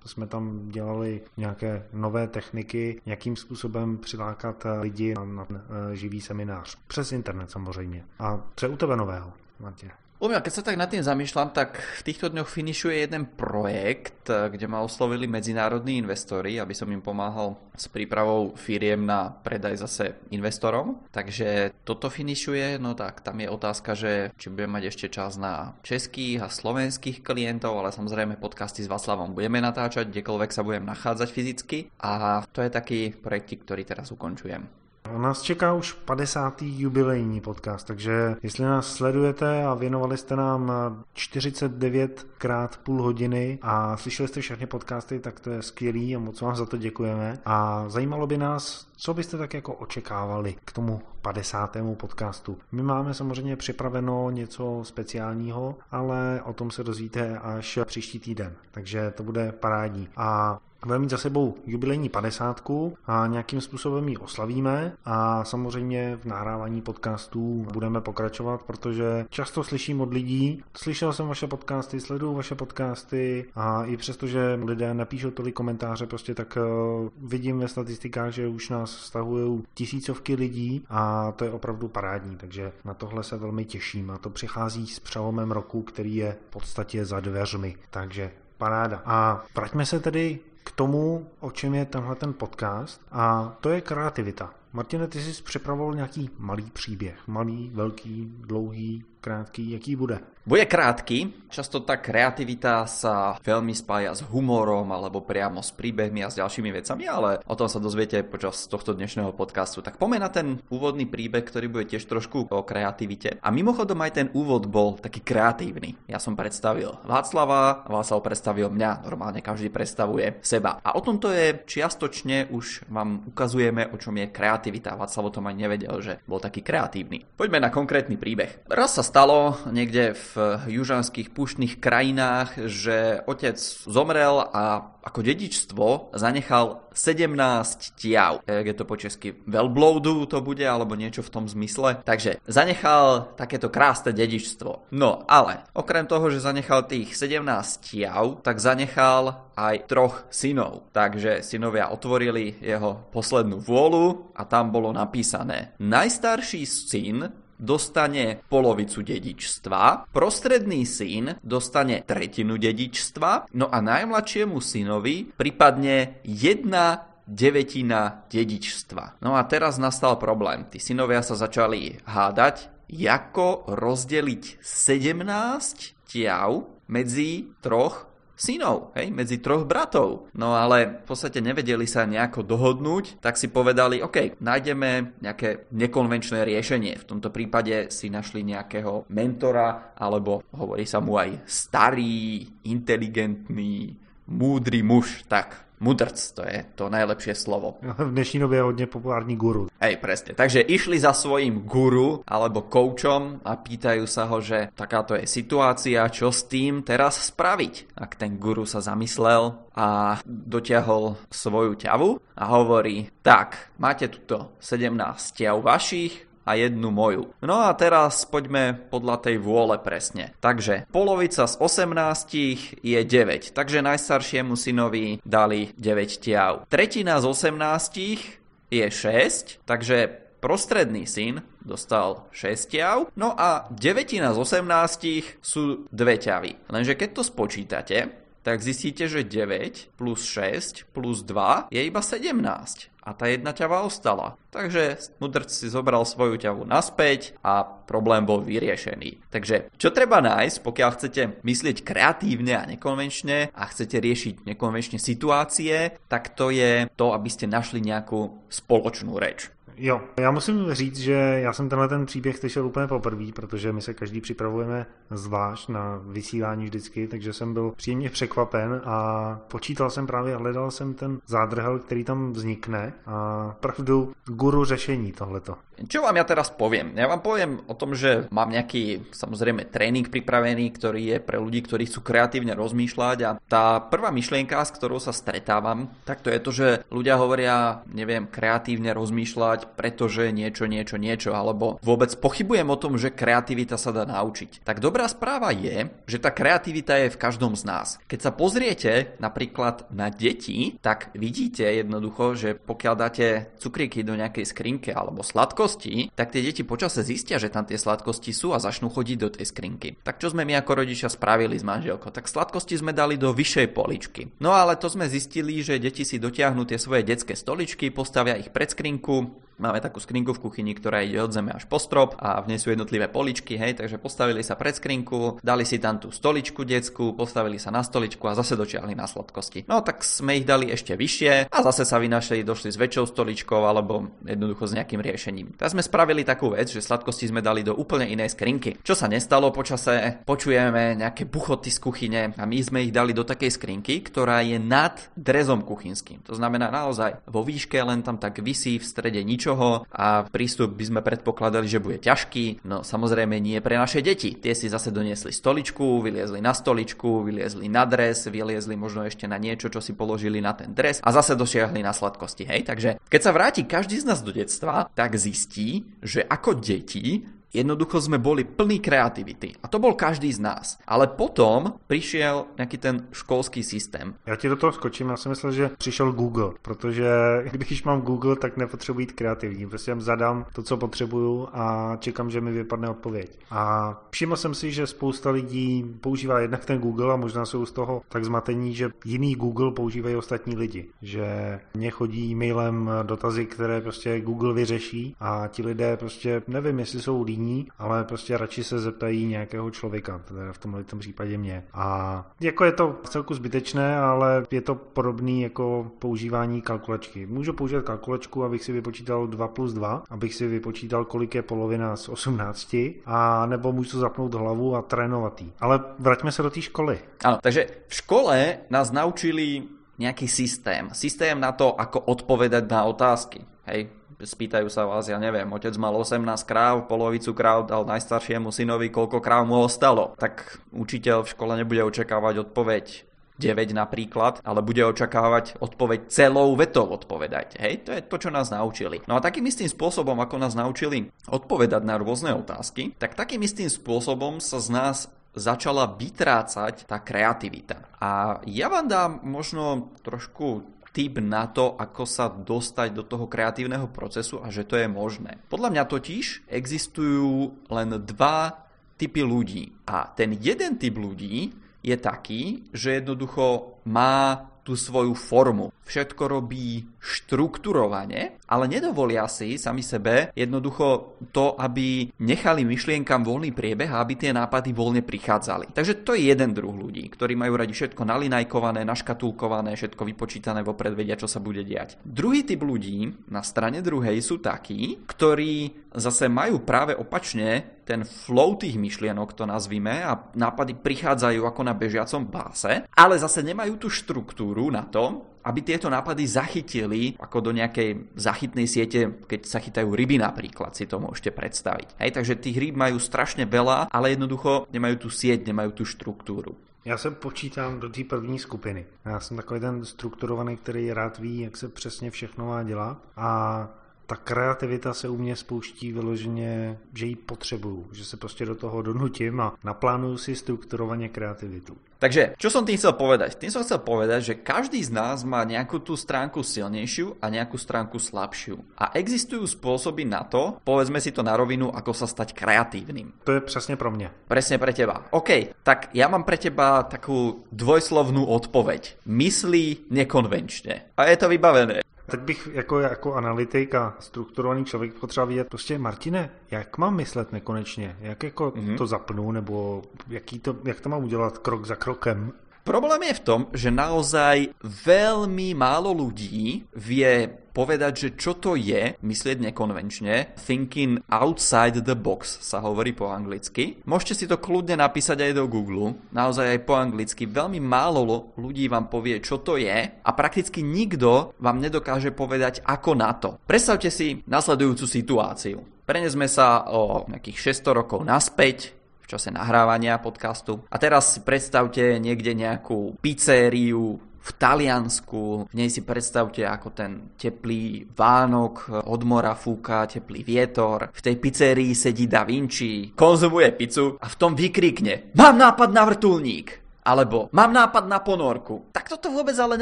jsme 0.05 0.27
tam 0.27 0.69
dělali 0.69 1.21
nějaké 1.37 1.85
nové 1.93 2.27
techniky, 2.27 3.01
jakým 3.05 3.35
způsobem 3.35 3.97
přilákat 3.97 4.65
lidi 4.81 5.13
na, 5.13 5.25
na 5.25 5.45
živý 5.93 6.21
seminář. 6.21 6.77
Přes 6.87 7.11
internet 7.11 7.51
samozřejmě. 7.51 8.03
A 8.19 8.41
co 8.55 8.65
je 8.65 8.69
u 8.69 8.77
tebe 8.77 8.95
nového, 8.95 9.33
Martina? 9.59 9.93
U 10.19 10.27
mňa, 10.27 10.43
keď 10.43 10.51
sa 10.51 10.67
tak 10.67 10.75
nad 10.75 10.91
tým 10.91 10.99
zamýšľam, 10.99 11.55
tak 11.55 11.79
v 11.79 12.01
týchto 12.03 12.27
dňoch 12.27 12.51
finišuje 12.51 13.07
jeden 13.07 13.23
projekt, 13.39 14.27
kde 14.27 14.67
ma 14.67 14.83
oslovili 14.83 15.31
medzinárodní 15.31 15.95
investori, 15.95 16.59
aby 16.59 16.75
som 16.75 16.91
im 16.91 16.99
pomáhal 16.99 17.55
s 17.71 17.87
prípravou 17.87 18.51
firiem 18.59 19.07
na 19.07 19.31
predaj 19.31 19.79
zase 19.79 20.19
investorom. 20.35 21.07
Takže 21.15 21.71
toto 21.87 22.11
finišuje, 22.11 22.83
no 22.83 22.99
tak 22.99 23.23
tam 23.23 23.39
je 23.39 23.47
otázka, 23.47 23.95
že 23.95 24.35
či 24.35 24.51
budem 24.51 24.75
mať 24.75 24.83
ešte 24.91 25.07
čas 25.07 25.39
na 25.39 25.79
českých 25.87 26.43
a 26.43 26.51
slovenských 26.51 27.23
klientov, 27.23 27.79
ale 27.79 27.95
samozrejme 27.95 28.43
podcasty 28.43 28.83
s 28.83 28.91
Václavom 28.91 29.31
budeme 29.31 29.63
natáčať, 29.63 30.11
kdekoľvek 30.11 30.51
sa 30.51 30.67
budem 30.67 30.83
nachádzať 30.83 31.31
fyzicky 31.31 31.95
a 32.03 32.43
to 32.51 32.59
je 32.59 32.67
taký 32.67 33.15
projektik, 33.15 33.63
ktorý 33.63 33.87
teraz 33.87 34.11
ukončujem. 34.11 34.78
Nás 35.17 35.41
čeká 35.41 35.73
už 35.73 35.93
50. 35.93 36.61
jubilejní 36.61 37.41
podcast, 37.41 37.87
takže 37.87 38.35
jestli 38.43 38.63
nás 38.63 38.93
sledujete 38.93 39.65
a 39.65 39.73
věnovali 39.73 40.17
jste 40.17 40.35
nám 40.35 40.71
49 41.13 42.27
krát 42.37 42.77
půl 42.77 43.01
hodiny 43.01 43.59
a 43.61 43.97
slyšeli 43.97 44.27
jste 44.27 44.41
všechny 44.41 44.65
podcasty, 44.65 45.19
tak 45.19 45.39
to 45.39 45.49
je 45.49 45.61
skvělý 45.61 46.15
a 46.15 46.19
moc 46.19 46.41
vám 46.41 46.55
za 46.55 46.65
to 46.65 46.77
děkujeme. 46.77 47.39
A 47.45 47.85
zajímalo 47.87 48.27
by 48.27 48.37
nás, 48.37 48.87
co 48.97 49.13
byste 49.13 49.37
tak 49.37 49.53
jako 49.53 49.73
očekávali 49.73 50.55
k 50.65 50.71
tomu 50.71 51.01
50. 51.21 51.77
podcastu? 51.93 52.57
My 52.71 52.83
máme 52.83 53.13
samozřejmě 53.13 53.55
připraveno 53.55 54.29
něco 54.29 54.79
speciálního, 54.83 55.75
ale 55.91 56.41
o 56.45 56.53
tom 56.53 56.71
se 56.71 56.83
dozvíte 56.83 57.37
až 57.37 57.79
příští 57.85 58.19
týden, 58.19 58.55
takže 58.71 59.11
to 59.11 59.23
bude 59.23 59.51
parádní. 59.51 60.09
A 60.17 60.59
budeme 60.85 61.01
mít 61.01 61.09
za 61.09 61.17
sebou 61.17 61.55
jubilejní 61.65 62.09
50 62.09 62.69
a 63.05 63.27
nějakým 63.27 63.61
způsobem 63.61 64.09
ji 64.09 64.17
oslavíme 64.17 64.93
a 65.05 65.43
samozřejmě 65.43 66.17
v 66.21 66.25
nahrávání 66.25 66.81
podcastů 66.81 67.67
budeme 67.73 68.01
pokračovat, 68.01 68.63
protože 68.63 69.25
často 69.29 69.63
slyším 69.63 70.01
od 70.01 70.13
lidí, 70.13 70.63
slyšel 70.77 71.13
jsem 71.13 71.27
vaše 71.27 71.47
podcasty, 71.47 71.99
sleduju 71.99 72.33
vaše 72.33 72.55
podcasty 72.55 73.45
a 73.55 73.85
i 73.85 73.97
přesto, 73.97 74.27
že 74.27 74.59
lidé 74.65 74.93
napíšou 74.93 75.31
tolik 75.31 75.55
komentáře, 75.55 76.05
prostě 76.05 76.35
tak 76.35 76.57
uh, 76.57 77.09
vidím 77.29 77.59
ve 77.59 77.67
statistikách, 77.67 78.31
že 78.31 78.47
už 78.47 78.69
nás 78.69 78.91
stahují 78.91 79.63
tisícovky 79.73 80.35
lidí 80.35 80.85
a 80.89 81.31
to 81.31 81.45
je 81.45 81.51
opravdu 81.51 81.87
parádní, 81.87 82.35
takže 82.35 82.71
na 82.85 82.93
tohle 82.93 83.23
se 83.23 83.37
velmi 83.37 83.65
těším 83.65 84.11
a 84.11 84.17
to 84.17 84.29
přichází 84.29 84.87
s 84.87 84.99
přelomem 84.99 85.51
roku, 85.51 85.81
který 85.81 86.15
je 86.15 86.37
v 86.47 86.51
podstatě 86.51 87.05
za 87.05 87.19
dveřmi, 87.19 87.75
takže 87.89 88.31
paráda. 88.57 89.01
A 89.05 89.45
vraťme 89.55 89.85
se 89.85 89.99
tedy 89.99 90.39
tomu, 90.79 91.27
o 91.39 91.51
čem 91.51 91.75
je 91.75 91.85
tenhle 91.85 92.15
ten 92.15 92.33
podcast 92.33 93.01
a 93.11 93.55
to 93.59 93.69
je 93.69 93.81
kreativita. 93.81 94.58
Martine, 94.73 95.07
ty 95.07 95.21
jsi 95.21 95.43
připravoval 95.43 95.95
nějaký 95.95 96.29
malý 96.37 96.71
příběh. 96.71 97.27
Malý, 97.27 97.69
velký, 97.73 98.33
dlouhý, 98.39 99.03
krátký, 99.21 99.71
jaký 99.71 99.95
bude? 99.95 100.19
Bude 100.49 100.65
krátky, 100.65 101.45
často 101.53 101.85
tá 101.85 102.01
kreativita 102.01 102.89
sa 102.89 103.37
veľmi 103.37 103.69
spája 103.75 104.17
s 104.17 104.25
humorom 104.25 104.89
alebo 104.89 105.21
priamo 105.21 105.61
s 105.61 105.69
príbehmi 105.69 106.25
a 106.25 106.31
s 106.33 106.41
ďalšími 106.41 106.73
vecami, 106.73 107.05
ale 107.05 107.37
o 107.45 107.53
tom 107.53 107.69
sa 107.69 107.77
dozviete 107.77 108.25
počas 108.25 108.65
tohto 108.65 108.97
dnešného 108.97 109.29
podcastu. 109.37 109.85
Tak 109.85 110.01
poďme 110.01 110.17
na 110.25 110.31
ten 110.33 110.57
úvodný 110.73 111.05
príbeh, 111.05 111.45
ktorý 111.45 111.69
bude 111.69 111.85
tiež 111.93 112.09
trošku 112.09 112.49
o 112.49 112.65
kreativite. 112.65 113.37
A 113.45 113.53
mimochodom 113.53 114.01
aj 114.01 114.11
ten 114.15 114.27
úvod 114.33 114.65
bol 114.65 114.97
taký 114.97 115.21
kreatívny. 115.21 115.93
Ja 116.09 116.17
som 116.17 116.33
predstavil 116.33 116.97
Václava, 117.05 117.85
Václav 117.85 118.25
predstavil 118.25 118.73
mňa, 118.73 119.05
normálne 119.05 119.45
každý 119.45 119.69
predstavuje 119.69 120.41
seba. 120.41 120.81
A 120.81 120.97
o 120.97 121.03
tomto 121.05 121.29
je 121.29 121.61
čiastočne 121.61 122.49
už 122.49 122.89
vám 122.89 123.21
ukazujeme, 123.29 123.85
o 123.93 124.01
čom 124.01 124.17
je 124.17 124.33
kreativita 124.33 124.58
kreativita. 124.59 124.99
Václav 124.99 125.31
o 125.31 125.31
tom 125.31 125.47
aj 125.47 125.55
nevedel, 125.55 125.95
že 126.03 126.19
bol 126.27 126.43
taký 126.43 126.59
kreatívny. 126.59 127.23
Poďme 127.39 127.63
na 127.63 127.71
konkrétny 127.71 128.19
príbeh. 128.19 128.67
Raz 128.67 128.99
sa 128.99 129.03
stalo 129.07 129.55
niekde 129.71 130.19
v 130.35 130.59
južanských 130.67 131.31
púštnych 131.31 131.79
krajinách, 131.79 132.67
že 132.67 133.23
otec 133.23 133.55
zomrel 133.87 134.43
a 134.51 134.91
ako 134.99 135.23
dedičstvo 135.23 136.11
zanechal 136.19 136.88
17 136.99 137.95
tiav. 137.95 138.43
Jak 138.43 138.65
je 138.67 138.75
to 138.75 138.83
po 138.83 138.95
česky? 138.99 139.39
Velbloudu 139.47 140.27
to 140.27 140.43
bude, 140.43 140.67
alebo 140.67 140.99
niečo 140.99 141.23
v 141.23 141.31
tom 141.31 141.45
zmysle. 141.47 142.03
Takže 142.03 142.43
zanechal 142.43 143.31
takéto 143.39 143.71
krásne 143.71 144.11
dedičstvo. 144.11 144.91
No, 144.91 145.23
ale 145.23 145.63
okrem 145.71 146.03
toho, 146.03 146.27
že 146.27 146.43
zanechal 146.43 146.83
tých 146.83 147.15
17 147.15 147.39
tiav, 147.79 148.43
tak 148.43 148.59
zanechal 148.59 149.47
aj 149.55 149.87
troch 149.87 150.27
synov. 150.27 150.91
Takže 150.91 151.39
synovia 151.39 151.87
otvorili 151.87 152.59
jeho 152.59 153.07
poslednú 153.15 153.63
vôľu 153.63 154.35
a 154.35 154.43
tam 154.43 154.75
bolo 154.75 154.91
napísané 154.91 155.79
Najstarší 155.79 156.63
syn 156.67 157.17
dostane 157.59 158.39
polovicu 158.47 159.03
dedičstva, 159.03 160.09
prostredný 160.15 160.87
syn 160.87 161.35
dostane 161.43 162.01
tretinu 162.07 162.55
dedičstva, 162.55 163.51
no 163.59 163.67
a 163.67 163.77
najmladšiemu 163.83 164.57
synovi 164.63 165.27
pripadne 165.35 166.23
jedna 166.23 167.05
devetina 167.29 168.25
dedičstva. 168.25 169.21
No 169.21 169.37
a 169.37 169.45
teraz 169.45 169.77
nastal 169.77 170.17
problém. 170.17 170.65
Tí 170.65 170.81
synovia 170.81 171.21
sa 171.21 171.37
začali 171.37 172.01
hádať, 172.09 172.79
ako 172.89 173.69
rozdeliť 173.69 174.65
17 174.65 176.09
tiav 176.09 176.65
medzi 176.89 177.53
troch 177.61 178.08
synov, 178.39 178.95
hej, 178.95 179.11
medzi 179.11 179.43
troch 179.43 179.67
bratov. 179.67 180.31
No 180.39 180.55
ale 180.55 181.03
v 181.03 181.05
podstate 181.05 181.43
nevedeli 181.43 181.83
sa 181.83 182.07
nejako 182.07 182.47
dohodnúť, 182.47 183.19
tak 183.19 183.35
si 183.35 183.51
povedali, 183.51 183.99
OK, 183.99 184.39
nájdeme 184.39 185.19
nejaké 185.19 185.67
nekonvenčné 185.75 186.47
riešenie. 186.47 186.95
V 186.95 187.07
tomto 187.07 187.35
prípade 187.35 187.91
si 187.91 188.07
našli 188.07 188.47
nejakého 188.47 189.11
mentora, 189.11 189.91
alebo 189.99 190.39
hovorí 190.55 190.87
sa 190.87 191.03
mu 191.03 191.19
aj 191.19 191.43
starý, 191.43 192.47
inteligentný, 192.63 193.99
múdry 194.29 194.85
muž, 194.85 195.27
tak 195.27 195.68
Mudrc, 195.79 196.19
to 196.35 196.43
je 196.43 196.65
to 196.75 196.91
najlepšie 196.91 197.35
slovo. 197.35 197.79
V 197.81 198.11
dnešní 198.11 198.39
době 198.39 198.57
je 198.57 198.61
hodně 198.61 198.87
populární 198.87 199.35
guru. 199.35 199.67
Hej, 199.79 199.97
presne. 199.97 200.35
Takže 200.35 200.61
išli 200.61 200.99
za 200.99 201.13
svojím 201.15 201.63
guru 201.63 202.19
alebo 202.27 202.67
koučom 202.67 203.39
a 203.47 203.55
pýtajú 203.55 204.03
sa 204.03 204.27
ho, 204.27 204.43
že 204.43 204.75
takáto 204.75 205.15
je 205.15 205.23
situácia, 205.23 206.03
čo 206.11 206.35
s 206.35 206.43
tým 206.51 206.83
teraz 206.83 207.31
spraviť. 207.31 207.95
Ak 207.95 208.19
ten 208.19 208.35
guru 208.35 208.67
sa 208.67 208.83
zamyslel 208.83 209.55
a 209.71 210.19
dotiahol 210.27 211.15
svoju 211.31 211.79
ťavu 211.79 212.19
a 212.35 212.43
hovorí, 212.51 213.07
tak, 213.23 213.71
máte 213.79 214.11
tuto 214.11 214.59
17 214.59 214.99
ťav 215.31 215.63
vašich, 215.63 216.28
a 216.45 216.55
jednu 216.55 216.89
moju. 216.91 217.31
No 217.43 217.63
a 217.63 217.73
teraz 217.75 218.25
poďme 218.25 218.77
podľa 218.89 219.29
tej 219.29 219.37
vôle 219.39 219.77
presne. 219.79 220.33
Takže 220.39 220.89
polovica 220.89 221.45
z 221.45 221.55
18 221.59 222.79
je 222.81 222.99
9, 222.99 223.53
takže 223.53 223.85
najstaršiemu 223.85 224.53
synovi 224.57 225.19
dali 225.21 225.71
9 225.77 226.23
tiav. 226.23 226.65
Tretina 226.71 227.21
z 227.21 227.25
18 227.29 228.69
je 228.69 228.85
6, 228.85 229.65
takže 229.65 230.29
prostredný 230.39 231.03
syn 231.03 231.43
dostal 231.59 232.25
6 232.31 232.71
ťav, 232.71 232.97
no 233.19 233.35
a 233.35 233.67
devetina 233.69 234.31
z 234.33 234.39
18 234.39 235.43
sú 235.43 235.85
2 235.91 236.25
ťavy. 236.25 236.51
Lenže 236.71 236.95
keď 236.95 237.09
to 237.19 237.23
spočítate, 237.27 237.97
tak 238.43 238.63
zistíte, 238.63 239.11
že 239.11 239.27
9 239.27 239.95
plus 239.99 240.23
6 240.25 240.89
plus 240.95 241.21
2 241.23 241.69
je 241.71 241.81
iba 241.83 242.01
17 242.01 242.89
a 243.09 243.17
tá 243.17 243.25
jedna 243.25 243.57
ťava 243.57 243.81
ostala. 243.81 244.37
Takže 244.53 245.17
mudrc 245.17 245.49
si 245.49 245.65
zobral 245.65 246.05
svoju 246.05 246.37
ťavu 246.37 246.61
naspäť 246.69 247.33
a 247.41 247.65
problém 247.65 248.21
bol 248.21 248.45
vyriešený. 248.45 249.33
Takže 249.33 249.73
čo 249.81 249.89
treba 249.89 250.21
nájsť, 250.21 250.57
pokiaľ 250.61 250.89
chcete 250.93 251.21
myslieť 251.41 251.81
kreatívne 251.81 252.53
a 252.53 252.69
nekonvenčne 252.69 253.49
a 253.49 253.63
chcete 253.65 253.97
riešiť 253.97 254.35
nekonvenčne 254.45 255.01
situácie, 255.01 255.97
tak 256.05 256.37
to 256.37 256.53
je 256.53 256.85
to, 256.93 257.17
aby 257.17 257.29
ste 257.33 257.49
našli 257.49 257.81
nejakú 257.81 258.45
spoločnú 258.45 259.17
reč. 259.17 259.49
Jo, 259.81 260.01
já 260.19 260.31
musím 260.31 260.73
říct, 260.73 260.97
že 260.99 261.13
já 261.13 261.53
jsem 261.53 261.69
tenhle 261.69 261.87
ten 261.87 262.05
příběh 262.05 262.37
slyšel 262.37 262.65
úplně 262.65 262.87
poprvé, 262.87 263.25
protože 263.35 263.73
my 263.73 263.81
se 263.81 263.93
každý 263.93 264.21
připravujeme 264.21 264.85
zvlášť 265.11 265.69
na 265.69 266.01
vysílání 266.03 266.65
vždycky, 266.65 267.07
takže 267.07 267.33
jsem 267.33 267.53
byl 267.53 267.71
příjemně 267.71 268.09
překvapen 268.09 268.81
a 268.85 269.39
počítal 269.47 269.89
jsem 269.89 270.07
právě, 270.07 270.35
hledal 270.35 270.71
jsem 270.71 270.93
ten 270.93 271.19
zádrhel, 271.25 271.79
který 271.79 272.03
tam 272.03 272.33
vznikne 272.33 272.93
a 273.05 273.55
pravdu 273.59 274.13
guru 274.25 274.65
řešení 274.65 275.11
tohleto. 275.11 275.55
Čo 275.87 276.03
vám 276.03 276.19
ja 276.19 276.27
teraz 276.27 276.51
poviem? 276.51 276.91
Ja 276.99 277.07
vám 277.07 277.23
poviem 277.23 277.63
o 277.71 277.73
tom, 277.77 277.95
že 277.95 278.27
mám 278.35 278.51
nejaký 278.51 279.07
samozrejme 279.15 279.71
tréning 279.71 280.11
pripravený, 280.11 280.75
ktorý 280.75 281.15
je 281.15 281.17
pre 281.23 281.39
ľudí, 281.39 281.63
ktorí 281.63 281.87
chcú 281.87 282.03
kreatívne 282.03 282.51
rozmýšľať 282.51 283.17
a 283.23 283.39
tá 283.47 283.79
prvá 283.79 284.11
myšlienka, 284.11 284.59
s 284.59 284.75
ktorou 284.75 284.99
sa 284.99 285.15
stretávam, 285.15 285.87
tak 286.03 286.19
to 286.19 286.27
je 286.27 286.39
to, 286.43 286.51
že 286.51 286.67
ľudia 286.91 287.15
hovoria, 287.15 287.79
neviem, 287.95 288.27
kreatívne 288.27 288.91
rozmýšľať, 288.91 289.68
pretože 289.77 290.33
niečo, 290.33 290.65
niečo, 290.65 290.97
niečo, 290.97 291.37
alebo 291.37 291.77
vôbec 291.85 292.09
pochybujem 292.17 292.65
o 292.71 292.79
tom, 292.79 292.97
že 292.97 293.13
kreativita 293.13 293.77
sa 293.77 293.93
dá 293.93 294.07
naučiť. 294.09 294.65
Tak 294.65 294.81
dobrá 294.81 295.05
správa 295.05 295.53
je, 295.53 295.91
že 296.09 296.17
tá 296.17 296.33
kreativita 296.33 296.97
je 297.05 297.13
v 297.13 297.21
každom 297.21 297.53
z 297.53 297.63
nás. 297.67 297.87
Keď 298.09 298.19
sa 298.25 298.31
pozriete 298.33 299.13
napríklad 299.21 299.91
na 299.93 300.09
deti, 300.09 300.79
tak 300.81 301.13
vidíte 301.13 301.67
jednoducho, 301.67 302.33
že 302.33 302.49
pokiaľ 302.57 302.95
dáte 302.97 303.53
cukríky 303.61 304.01
do 304.01 304.17
nejakej 304.17 304.45
skrinke 304.49 304.91
alebo 304.95 305.21
sladko 305.21 305.59
sladkosti, 305.59 306.15
tak 306.15 306.31
tie 306.31 306.39
deti 306.39 306.63
počase 306.63 307.03
zistia, 307.03 307.35
že 307.35 307.51
tam 307.51 307.67
tie 307.67 307.75
sladkosti 307.75 308.31
sú 308.31 308.55
a 308.55 308.63
začnú 308.63 308.87
chodiť 308.87 309.17
do 309.19 309.29
tej 309.33 309.45
skrinky. 309.51 309.99
Tak 309.99 310.21
čo 310.21 310.31
sme 310.31 310.47
my 310.47 310.55
ako 310.61 310.85
rodičia 310.85 311.11
spravili 311.11 311.59
s 311.59 311.67
manželkou? 311.67 312.15
Tak 312.15 312.31
sladkosti 312.31 312.79
sme 312.79 312.95
dali 312.95 313.19
do 313.19 313.35
vyššej 313.35 313.67
poličky. 313.75 314.21
No 314.39 314.55
ale 314.55 314.79
to 314.79 314.87
sme 314.87 315.11
zistili, 315.11 315.59
že 315.59 315.81
deti 315.83 316.07
si 316.07 316.15
dotiahnu 316.15 316.63
tie 316.63 316.79
svoje 316.79 317.03
detské 317.03 317.35
stoličky, 317.35 317.91
postavia 317.91 318.39
ich 318.39 318.53
pred 318.55 318.71
skrinku, 318.71 319.35
Máme 319.59 319.83
takú 319.83 319.99
skrinku 319.99 320.31
v 320.31 320.39
kuchyni, 320.47 320.71
ktorá 320.71 321.03
ide 321.03 321.19
od 321.19 321.35
zeme 321.35 321.51
až 321.51 321.67
po 321.67 321.75
strop 321.75 322.15
a 322.15 322.39
v 322.39 322.55
nej 322.55 322.59
sú 322.63 322.71
jednotlivé 322.71 323.11
poličky, 323.11 323.59
hej, 323.59 323.75
takže 323.75 323.99
postavili 323.99 324.39
sa 324.39 324.55
pred 324.55 324.71
skrinku, 324.71 325.43
dali 325.43 325.67
si 325.67 325.83
tam 325.83 325.99
tú 325.99 326.15
stoličku 326.15 326.63
detskú, 326.63 327.11
postavili 327.11 327.59
sa 327.59 327.67
na 327.67 327.83
stoličku 327.83 328.23
a 328.31 328.39
zase 328.39 328.55
dočiahli 328.55 328.95
na 328.95 329.03
sladkosti. 329.03 329.67
No 329.67 329.83
tak 329.83 330.07
sme 330.07 330.39
ich 330.39 330.47
dali 330.47 330.71
ešte 330.71 330.95
vyššie 330.95 331.51
a 331.51 331.57
zase 331.59 331.83
sa 331.83 331.99
vynašli, 331.99 332.47
došli 332.47 332.71
s 332.71 332.79
väčšou 332.79 333.11
stoličkou 333.11 333.59
alebo 333.67 334.15
jednoducho 334.23 334.63
s 334.63 334.79
nejakým 334.79 335.03
riešením. 335.03 335.59
Teraz 335.59 335.75
sme 335.75 335.83
spravili 335.83 336.23
takú 336.23 336.55
vec, 336.55 336.71
že 336.71 336.79
sladkosti 336.79 337.27
sme 337.27 337.43
dali 337.43 337.59
do 337.59 337.75
úplne 337.75 338.07
inej 338.07 338.39
skrinky. 338.39 338.79
Čo 338.79 338.95
sa 338.95 339.11
nestalo 339.11 339.51
počase, 339.51 340.23
počujeme 340.23 340.95
nejaké 340.95 341.27
buchoty 341.27 341.67
z 341.67 341.79
kuchyne 341.83 342.21
a 342.39 342.43
my 342.47 342.59
sme 342.63 342.87
ich 342.87 342.95
dali 342.95 343.11
do 343.11 343.27
takej 343.27 343.59
skrinky, 343.59 343.99
ktorá 344.07 344.39
je 344.39 344.55
nad 344.55 344.95
drezom 345.19 345.67
kuchynským. 345.67 346.23
To 346.31 346.33
znamená 346.39 346.71
naozaj 346.71 347.27
vo 347.27 347.43
výške 347.43 347.75
len 347.83 347.99
tam 348.07 348.15
tak 348.15 348.39
vysí 348.39 348.79
v 348.79 348.87
strede 348.87 349.19
ničoho 349.49 349.89
a 349.89 350.29
prístup 350.29 350.77
by 350.77 350.85
sme 350.85 351.01
predpokladali, 351.01 351.65
že 351.65 351.81
bude 351.81 351.97
ťažký. 351.97 352.61
No 352.69 352.85
samozrejme 352.85 353.41
nie 353.41 353.57
pre 353.65 353.81
naše 353.81 354.05
deti. 354.05 354.37
Tie 354.37 354.53
si 354.53 354.69
zase 354.69 354.93
doniesli 354.93 355.33
stoličku, 355.33 356.05
vyliezli 356.05 356.37
na 356.37 356.53
stoličku, 356.53 357.25
vyliezli 357.25 357.65
na 357.65 357.89
dres, 357.89 358.29
vyliezli 358.29 358.77
možno 358.77 359.09
ešte 359.09 359.25
na 359.25 359.41
niečo, 359.41 359.73
čo 359.73 359.81
si 359.81 359.97
položili 359.97 360.37
na 360.37 360.53
ten 360.53 360.77
dres 360.77 361.01
a 361.01 361.09
zase 361.09 361.33
dosiahli 361.33 361.81
na 361.81 361.97
sladkosti. 361.97 362.45
Hej, 362.45 362.69
takže 362.69 362.89
keď 363.09 363.21
sa 363.25 363.33
vráti 363.33 363.65
každý 363.65 363.97
z 363.97 364.05
nás 364.05 364.21
do 364.21 364.29
detstva, 364.29 364.85
tak 364.93 365.17
zistí, 365.17 365.89
že 366.05 366.21
ako 366.21 366.61
deti 366.61 367.38
Jednoducho 367.53 367.97
sme 367.97 368.21
boli 368.21 368.45
plní 368.45 368.77
kreativity. 368.79 369.57
A 369.63 369.67
to 369.67 369.81
bol 369.81 369.97
každý 369.97 370.29
z 370.29 370.39
nás. 370.39 370.77
Ale 370.85 371.09
potom 371.09 371.81
prišiel 371.89 372.45
nejaký 372.57 372.77
ten 372.77 372.95
školský 373.11 373.63
systém. 373.63 374.13
Já 374.25 374.35
ti 374.35 374.49
do 374.49 374.55
toho 374.55 374.71
skočím, 374.71 375.09
já 375.09 375.17
si 375.17 375.29
myslel, 375.29 375.51
že 375.51 375.69
přišel 375.77 376.11
Google, 376.11 376.51
protože 376.61 377.09
když 377.51 377.83
mám 377.83 378.01
Google, 378.01 378.35
tak 378.35 378.57
nepotřebuji 378.57 378.97
být 378.97 379.11
kreativní. 379.11 379.67
Prostě 379.67 379.95
zadám 379.97 380.45
to, 380.53 380.63
co 380.63 380.77
potřebuju 380.77 381.47
a 381.53 381.97
čekám, 381.99 382.29
že 382.29 382.41
mi 382.41 382.51
vypadne 382.51 382.89
odpověď. 382.89 383.39
A 383.51 383.93
všiml 384.09 384.35
jsem 384.35 384.53
si, 384.53 384.71
že 384.71 384.87
spousta 384.87 385.29
lidí 385.29 385.85
používá 386.01 386.39
jednak 386.39 386.65
ten 386.65 386.79
Google 386.79 387.13
a 387.13 387.15
možná 387.15 387.45
jsou 387.45 387.65
z 387.65 387.71
toho 387.71 388.01
tak 388.09 388.25
zmatení, 388.25 388.75
že 388.75 388.89
jiný 389.05 389.35
Google 389.35 389.71
používají 389.71 390.15
ostatní 390.15 390.55
lidi. 390.55 390.87
Že 391.01 391.59
mě 391.73 391.91
chodí 391.91 392.31
e-mailem 392.31 392.89
dotazy, 393.03 393.45
které 393.45 393.81
prostě 393.81 394.21
Google 394.21 394.53
vyřeší 394.53 395.15
a 395.19 395.47
ti 395.47 395.63
lidé 395.63 395.97
prostě 395.97 396.41
nevím, 396.47 396.79
jestli 396.79 397.01
jsou 397.01 397.23
líní 397.23 397.38
líní, 397.39 397.67
ale 397.79 398.03
prostě 398.03 398.37
radši 398.37 398.63
se 398.63 398.79
zeptají 398.79 399.25
nějakého 399.25 399.71
člověka, 399.71 400.21
teda 400.27 400.53
v 400.53 400.57
tomhle 400.57 400.83
tom 400.83 400.99
případě 400.99 401.37
mě. 401.37 401.63
A 401.73 402.25
jako 402.41 402.65
je 402.65 402.71
to 402.71 402.95
celku 403.09 403.33
zbytečné, 403.33 403.97
ale 403.97 404.43
je 404.51 404.61
to 404.61 404.75
podobný 404.75 405.41
jako 405.41 405.91
používání 405.99 406.61
kalkulačky. 406.61 407.25
Můžu 407.25 407.53
použít 407.53 407.83
kalkulačku, 407.83 408.43
abych 408.43 408.63
si 408.63 408.71
vypočítal 408.71 409.27
2 409.27 409.47
plus 409.47 409.73
2, 409.73 410.03
abych 410.09 410.35
si 410.35 410.47
vypočítal, 410.47 411.05
kolik 411.05 411.35
je 411.35 411.41
polovina 411.41 411.95
z 411.95 412.09
18, 412.09 412.75
a 413.05 413.45
nebo 413.45 413.71
můžu 413.71 413.99
zapnout 413.99 414.33
hlavu 414.33 414.75
a 414.75 414.81
trénovat 414.81 415.41
jí. 415.41 415.53
Ale 415.59 415.79
vraťme 415.99 416.31
se 416.31 416.43
do 416.43 416.49
té 416.49 416.61
školy. 416.61 416.99
Ano, 417.23 417.39
takže 417.41 417.67
v 417.87 417.93
škole 417.93 418.57
nás 418.69 418.91
naučili 418.91 419.63
nejaký 419.99 420.31
systém. 420.31 420.89
Systém 420.95 421.35
na 421.35 421.51
to, 421.51 421.75
ako 421.75 421.99
odpovedať 421.99 422.63
na 422.71 422.87
otázky. 422.87 423.43
Hej, 423.67 423.91
spýtajú 424.19 424.67
sa 424.67 424.83
vás, 424.83 425.07
ja 425.07 425.15
neviem, 425.15 425.47
otec 425.47 425.71
mal 425.79 425.95
18 425.95 426.23
kráv, 426.43 426.91
polovicu 426.91 427.31
kráv 427.31 427.71
dal 427.71 427.87
najstaršiemu 427.87 428.51
synovi, 428.51 428.91
koľko 428.91 429.23
kráv 429.23 429.47
mu 429.47 429.63
ostalo. 429.63 430.15
Tak 430.19 430.59
učiteľ 430.75 431.23
v 431.23 431.31
škole 431.31 431.53
nebude 431.55 431.83
očakávať 431.87 432.51
odpoveď 432.51 433.09
9 433.39 433.71
napríklad, 433.71 434.43
ale 434.43 434.59
bude 434.59 434.83
očakávať 434.83 435.63
odpoveď 435.63 436.11
celou 436.11 436.59
vetou 436.59 436.91
odpovedať. 436.91 437.55
Hej, 437.55 437.87
to 437.87 437.95
je 437.95 438.03
to, 438.03 438.15
čo 438.19 438.29
nás 438.29 438.51
naučili. 438.51 438.99
No 439.07 439.15
a 439.15 439.23
takým 439.23 439.47
istým 439.47 439.71
spôsobom, 439.71 440.19
ako 440.19 440.35
nás 440.35 440.59
naučili 440.59 441.07
odpovedať 441.31 441.81
na 441.87 441.95
rôzne 441.95 442.35
otázky, 442.35 442.91
tak 442.99 443.15
takým 443.15 443.39
istým 443.47 443.71
spôsobom 443.71 444.43
sa 444.43 444.59
z 444.59 444.69
nás 444.75 444.97
začala 445.31 445.87
vytrácať 445.87 446.83
tá 446.83 446.99
kreativita. 446.99 447.87
A 448.01 448.43
ja 448.49 448.67
vám 448.67 448.91
dám 448.91 449.11
možno 449.23 449.95
trošku 450.03 450.67
tip 450.91 451.21
na 451.21 451.45
to, 451.49 451.77
ako 451.77 452.03
sa 452.05 452.29
dostať 452.29 452.93
do 452.93 453.03
toho 453.05 453.29
kreatívneho 453.29 453.89
procesu 453.89 454.41
a 454.41 454.49
že 454.49 454.65
to 454.65 454.75
je 454.77 454.89
možné. 454.89 455.37
Podľa 455.47 455.69
mňa 455.73 455.83
totiž 455.85 456.25
existujú 456.49 457.65
len 457.69 457.89
dva 458.03 458.69
typy 458.99 459.23
ľudí. 459.23 459.87
A 459.87 460.11
ten 460.11 460.35
jeden 460.35 460.75
typ 460.75 460.99
ľudí 460.99 461.55
je 461.79 461.95
taký, 461.95 462.67
že 462.75 462.99
jednoducho 462.99 463.79
má 463.87 464.49
tú 464.67 464.75
svoju 464.75 465.15
formu. 465.15 465.71
Všetko 465.87 466.23
robí 466.29 466.85
štrukturovane, 466.99 468.43
ale 468.45 468.65
nedovolia 468.67 469.25
si 469.31 469.55
sami 469.55 469.81
sebe 469.81 470.35
jednoducho 470.35 471.17
to, 471.31 471.55
aby 471.55 472.11
nechali 472.19 472.67
myšlienkam 472.67 473.23
voľný 473.23 473.55
priebeh 473.55 473.89
a 473.89 474.03
aby 474.03 474.19
tie 474.19 474.31
nápady 474.35 474.75
voľne 474.75 475.01
prichádzali. 475.01 475.71
Takže 475.71 476.03
to 476.03 476.13
je 476.13 476.27
jeden 476.27 476.51
druh 476.51 476.75
ľudí, 476.75 477.07
ktorí 477.07 477.39
majú 477.39 477.55
radi 477.55 477.71
všetko 477.71 478.03
nalinajkované, 478.03 478.83
naškatulkované, 478.83 479.79
všetko 479.79 480.03
vypočítané 480.03 480.61
vopred 480.61 480.93
vedia, 480.93 481.15
čo 481.15 481.25
sa 481.25 481.39
bude 481.39 481.63
diať. 481.63 481.95
Druhý 482.03 482.43
typ 482.43 482.61
ľudí 482.61 483.31
na 483.31 483.41
strane 483.41 483.79
druhej 483.79 484.19
sú 484.19 484.43
takí, 484.43 485.01
ktorí 485.07 485.89
zase 485.95 486.29
majú 486.29 486.61
práve 486.61 486.93
opačne 486.93 487.79
ten 487.89 488.05
flow 488.05 488.53
tých 488.53 488.77
myšlienok, 488.77 489.33
to 489.33 489.49
nazvime, 489.49 490.05
a 490.05 490.13
nápady 490.37 490.77
prichádzajú 490.77 491.41
ako 491.41 491.61
na 491.65 491.73
bežiacom 491.73 492.29
báse, 492.29 492.85
ale 492.93 493.17
zase 493.17 493.41
nemajú 493.41 493.81
tú 493.81 493.89
štruktúru 493.89 494.69
na 494.69 494.85
to, 494.85 495.25
aby 495.49 495.65
tieto 495.65 495.89
nápady 495.89 496.29
zachytili 496.29 497.17
ako 497.17 497.49
do 497.49 497.51
nejakej 497.57 498.13
zachytnej 498.13 498.69
siete, 498.69 499.25
keď 499.25 499.41
sa 499.49 499.57
chytajú 499.57 499.89
ryby 499.89 500.21
napríklad, 500.21 500.77
si 500.77 500.85
to 500.85 501.01
môžete 501.01 501.33
predstaviť. 501.33 501.97
Hej, 501.97 502.13
takže 502.13 502.37
tých 502.37 502.61
rýb 502.61 502.77
majú 502.77 503.01
strašne 503.01 503.49
veľa, 503.49 503.89
ale 503.89 504.13
jednoducho 504.13 504.69
nemajú 504.69 504.95
tú 505.01 505.09
sieť, 505.09 505.49
nemajú 505.49 505.81
tú 505.81 505.83
štruktúru. 505.89 506.53
Já 506.85 506.97
se 506.97 507.11
počítám 507.11 507.79
do 507.79 507.89
té 507.89 508.03
první 508.03 508.39
skupiny. 508.39 508.85
Já 509.05 509.19
jsem 509.19 509.37
takový 509.37 509.59
ten 509.59 509.85
strukturovaný, 509.85 510.57
který 510.57 510.93
rád 510.93 511.19
ví, 511.19 511.39
jak 511.39 511.57
se 511.57 511.69
přesně 511.69 512.11
všechno 512.11 512.45
má 512.45 512.63
dělat. 512.63 512.97
A 513.15 513.67
ta 514.05 514.15
kreativita 514.15 514.93
se 514.93 515.09
u 515.09 515.17
mě 515.17 515.35
spouští 515.35 515.91
vyloženě, 515.91 516.77
že 516.93 517.05
ji 517.05 517.15
potřebuju, 517.15 517.87
že 517.91 518.05
se 518.05 518.17
prostě 518.17 518.45
do 518.45 518.55
toho 518.55 518.81
donutím 518.81 519.41
a 519.41 519.53
naplánuju 519.63 520.17
si 520.17 520.35
strukturovaně 520.35 521.09
kreativitu. 521.09 521.77
Takže, 521.99 522.39
čo 522.39 522.47
som 522.47 522.63
tým 522.63 522.79
chcel 522.79 522.95
povedať? 522.95 523.35
Tým 523.35 523.51
som 523.51 523.59
chcel 523.59 523.83
povedať, 523.83 524.19
že 524.23 524.39
každý 524.39 524.79
z 524.79 524.95
nás 524.95 525.27
má 525.27 525.43
nejakú 525.43 525.83
tú 525.83 525.99
stránku 525.99 526.39
silnejšiu 526.47 527.19
a 527.19 527.27
nejakú 527.27 527.59
stránku 527.59 527.99
slabšiu. 527.99 528.79
A 528.79 528.95
existujú 528.95 529.43
spôsoby 529.43 530.07
na 530.07 530.23
to, 530.23 530.63
povedzme 530.63 531.03
si 531.03 531.11
to 531.11 531.19
na 531.19 531.35
rovinu, 531.35 531.67
ako 531.75 531.91
sa 531.91 532.07
stať 532.07 532.31
kreatívnym. 532.31 533.19
To 533.27 533.31
je 533.31 533.41
přesně 533.41 533.75
pro 533.75 533.91
mě. 533.91 534.11
Presne 534.27 534.57
pre 534.57 534.71
teba. 534.73 535.03
OK, 535.11 535.59
tak 535.63 535.91
ja 535.91 536.07
mám 536.07 536.23
pre 536.23 536.37
teba 536.39 536.87
takú 536.87 537.43
dvojslovnú 537.51 538.23
odpoveď. 538.23 539.03
Myslí 539.05 539.91
nekonvenčne. 539.91 540.95
A 540.95 541.11
je 541.11 541.17
to 541.19 541.27
vybavené. 541.27 541.83
Teď 542.09 542.19
bych 542.19 542.49
jako, 542.53 542.79
jako 542.79 543.13
analytik 543.13 543.75
a 543.75 543.95
strukturovaný 543.99 544.65
člověk 544.65 544.93
potřeba 544.93 545.25
vidět 545.25 545.49
prostě, 545.49 545.77
Martine, 545.77 546.29
jak 546.51 546.77
mám 546.77 546.95
myslet 546.95 547.31
nekonečně? 547.31 547.97
Jak 548.01 548.23
jako 548.23 548.49
mm-hmm. 548.49 548.77
to 548.77 548.87
zapnu, 548.87 549.31
nebo 549.31 549.81
jaký 550.07 550.39
to, 550.39 550.55
jak 550.63 550.81
to 550.81 550.89
mám 550.89 551.03
udělat 551.03 551.37
krok 551.37 551.65
za 551.65 551.75
krokem? 551.75 552.33
Problém 552.69 553.09
je 553.09 553.17
v 553.17 553.25
tom, 553.25 553.41
že 553.49 553.73
naozaj 553.73 554.53
veľmi 554.61 555.57
málo 555.57 555.89
ľudí 555.89 556.69
vie 556.77 557.25
povedať, 557.49 557.93
že 557.97 558.09
čo 558.13 558.37
to 558.37 558.53
je 558.53 558.93
myslieť 558.93 559.41
nekonvenčne. 559.41 560.37
Thinking 560.37 561.01
outside 561.09 561.81
the 561.81 561.97
box 561.97 562.37
sa 562.45 562.61
hovorí 562.61 562.93
po 562.93 563.09
anglicky. 563.09 563.81
Môžete 563.89 564.13
si 564.13 564.25
to 564.29 564.37
kľudne 564.37 564.77
napísať 564.77 565.17
aj 565.17 565.31
do 565.33 565.49
Google, 565.49 565.97
naozaj 566.13 566.45
aj 566.45 566.59
po 566.69 566.77
anglicky. 566.77 567.25
Veľmi 567.25 567.57
málo 567.57 568.37
ľudí 568.37 568.69
vám 568.69 568.85
povie, 568.85 569.17
čo 569.17 569.41
to 569.41 569.57
je 569.57 569.89
a 569.89 570.09
prakticky 570.13 570.61
nikto 570.61 571.33
vám 571.41 571.57
nedokáže 571.57 572.13
povedať, 572.13 572.61
ako 572.61 572.91
na 572.93 573.17
to. 573.17 573.41
Predstavte 573.49 573.89
si 573.89 574.21
nasledujúcu 574.29 574.85
situáciu. 574.85 575.57
Prenesme 575.89 576.29
sa 576.29 576.69
o 576.69 577.09
nejakých 577.09 577.65
600 577.65 577.81
rokov 577.81 578.05
naspäť, 578.05 578.77
čase 579.09 579.33
nahrávania 579.33 579.97
podcastu. 579.97 580.61
A 580.69 580.77
teraz 580.77 581.17
si 581.17 581.25
predstavte 581.25 581.97
niekde 581.97 582.37
nejakú 582.37 583.01
pizzériu 583.01 583.97
v 584.19 584.31
Taliansku, 584.37 585.49
v 585.49 585.53
nej 585.57 585.73
si 585.73 585.81
predstavte 585.81 586.45
ako 586.45 586.69
ten 586.69 586.91
teplý 587.17 587.89
Vánok, 587.89 588.85
od 588.85 589.01
mora 589.01 589.33
fúka 589.33 589.89
teplý 589.89 590.21
vietor, 590.21 590.93
v 590.93 591.01
tej 591.01 591.15
pizzerii 591.17 591.73
sedí 591.73 592.05
Da 592.05 592.27
Vinci, 592.27 592.93
konzumuje 592.93 593.49
pizzu 593.57 593.97
a 593.97 594.05
v 594.05 594.15
tom 594.19 594.37
vykrikne 594.37 595.17
Mám 595.17 595.35
nápad 595.39 595.69
na 595.73 595.83
vrtulník! 595.89 596.69
Alebo 596.89 597.29
mám 597.35 597.53
nápad 597.53 597.85
na 597.85 598.01
ponorku. 598.01 598.73
Tak 598.73 598.89
toto 598.89 599.13
vôbec 599.13 599.37
ale 599.37 599.61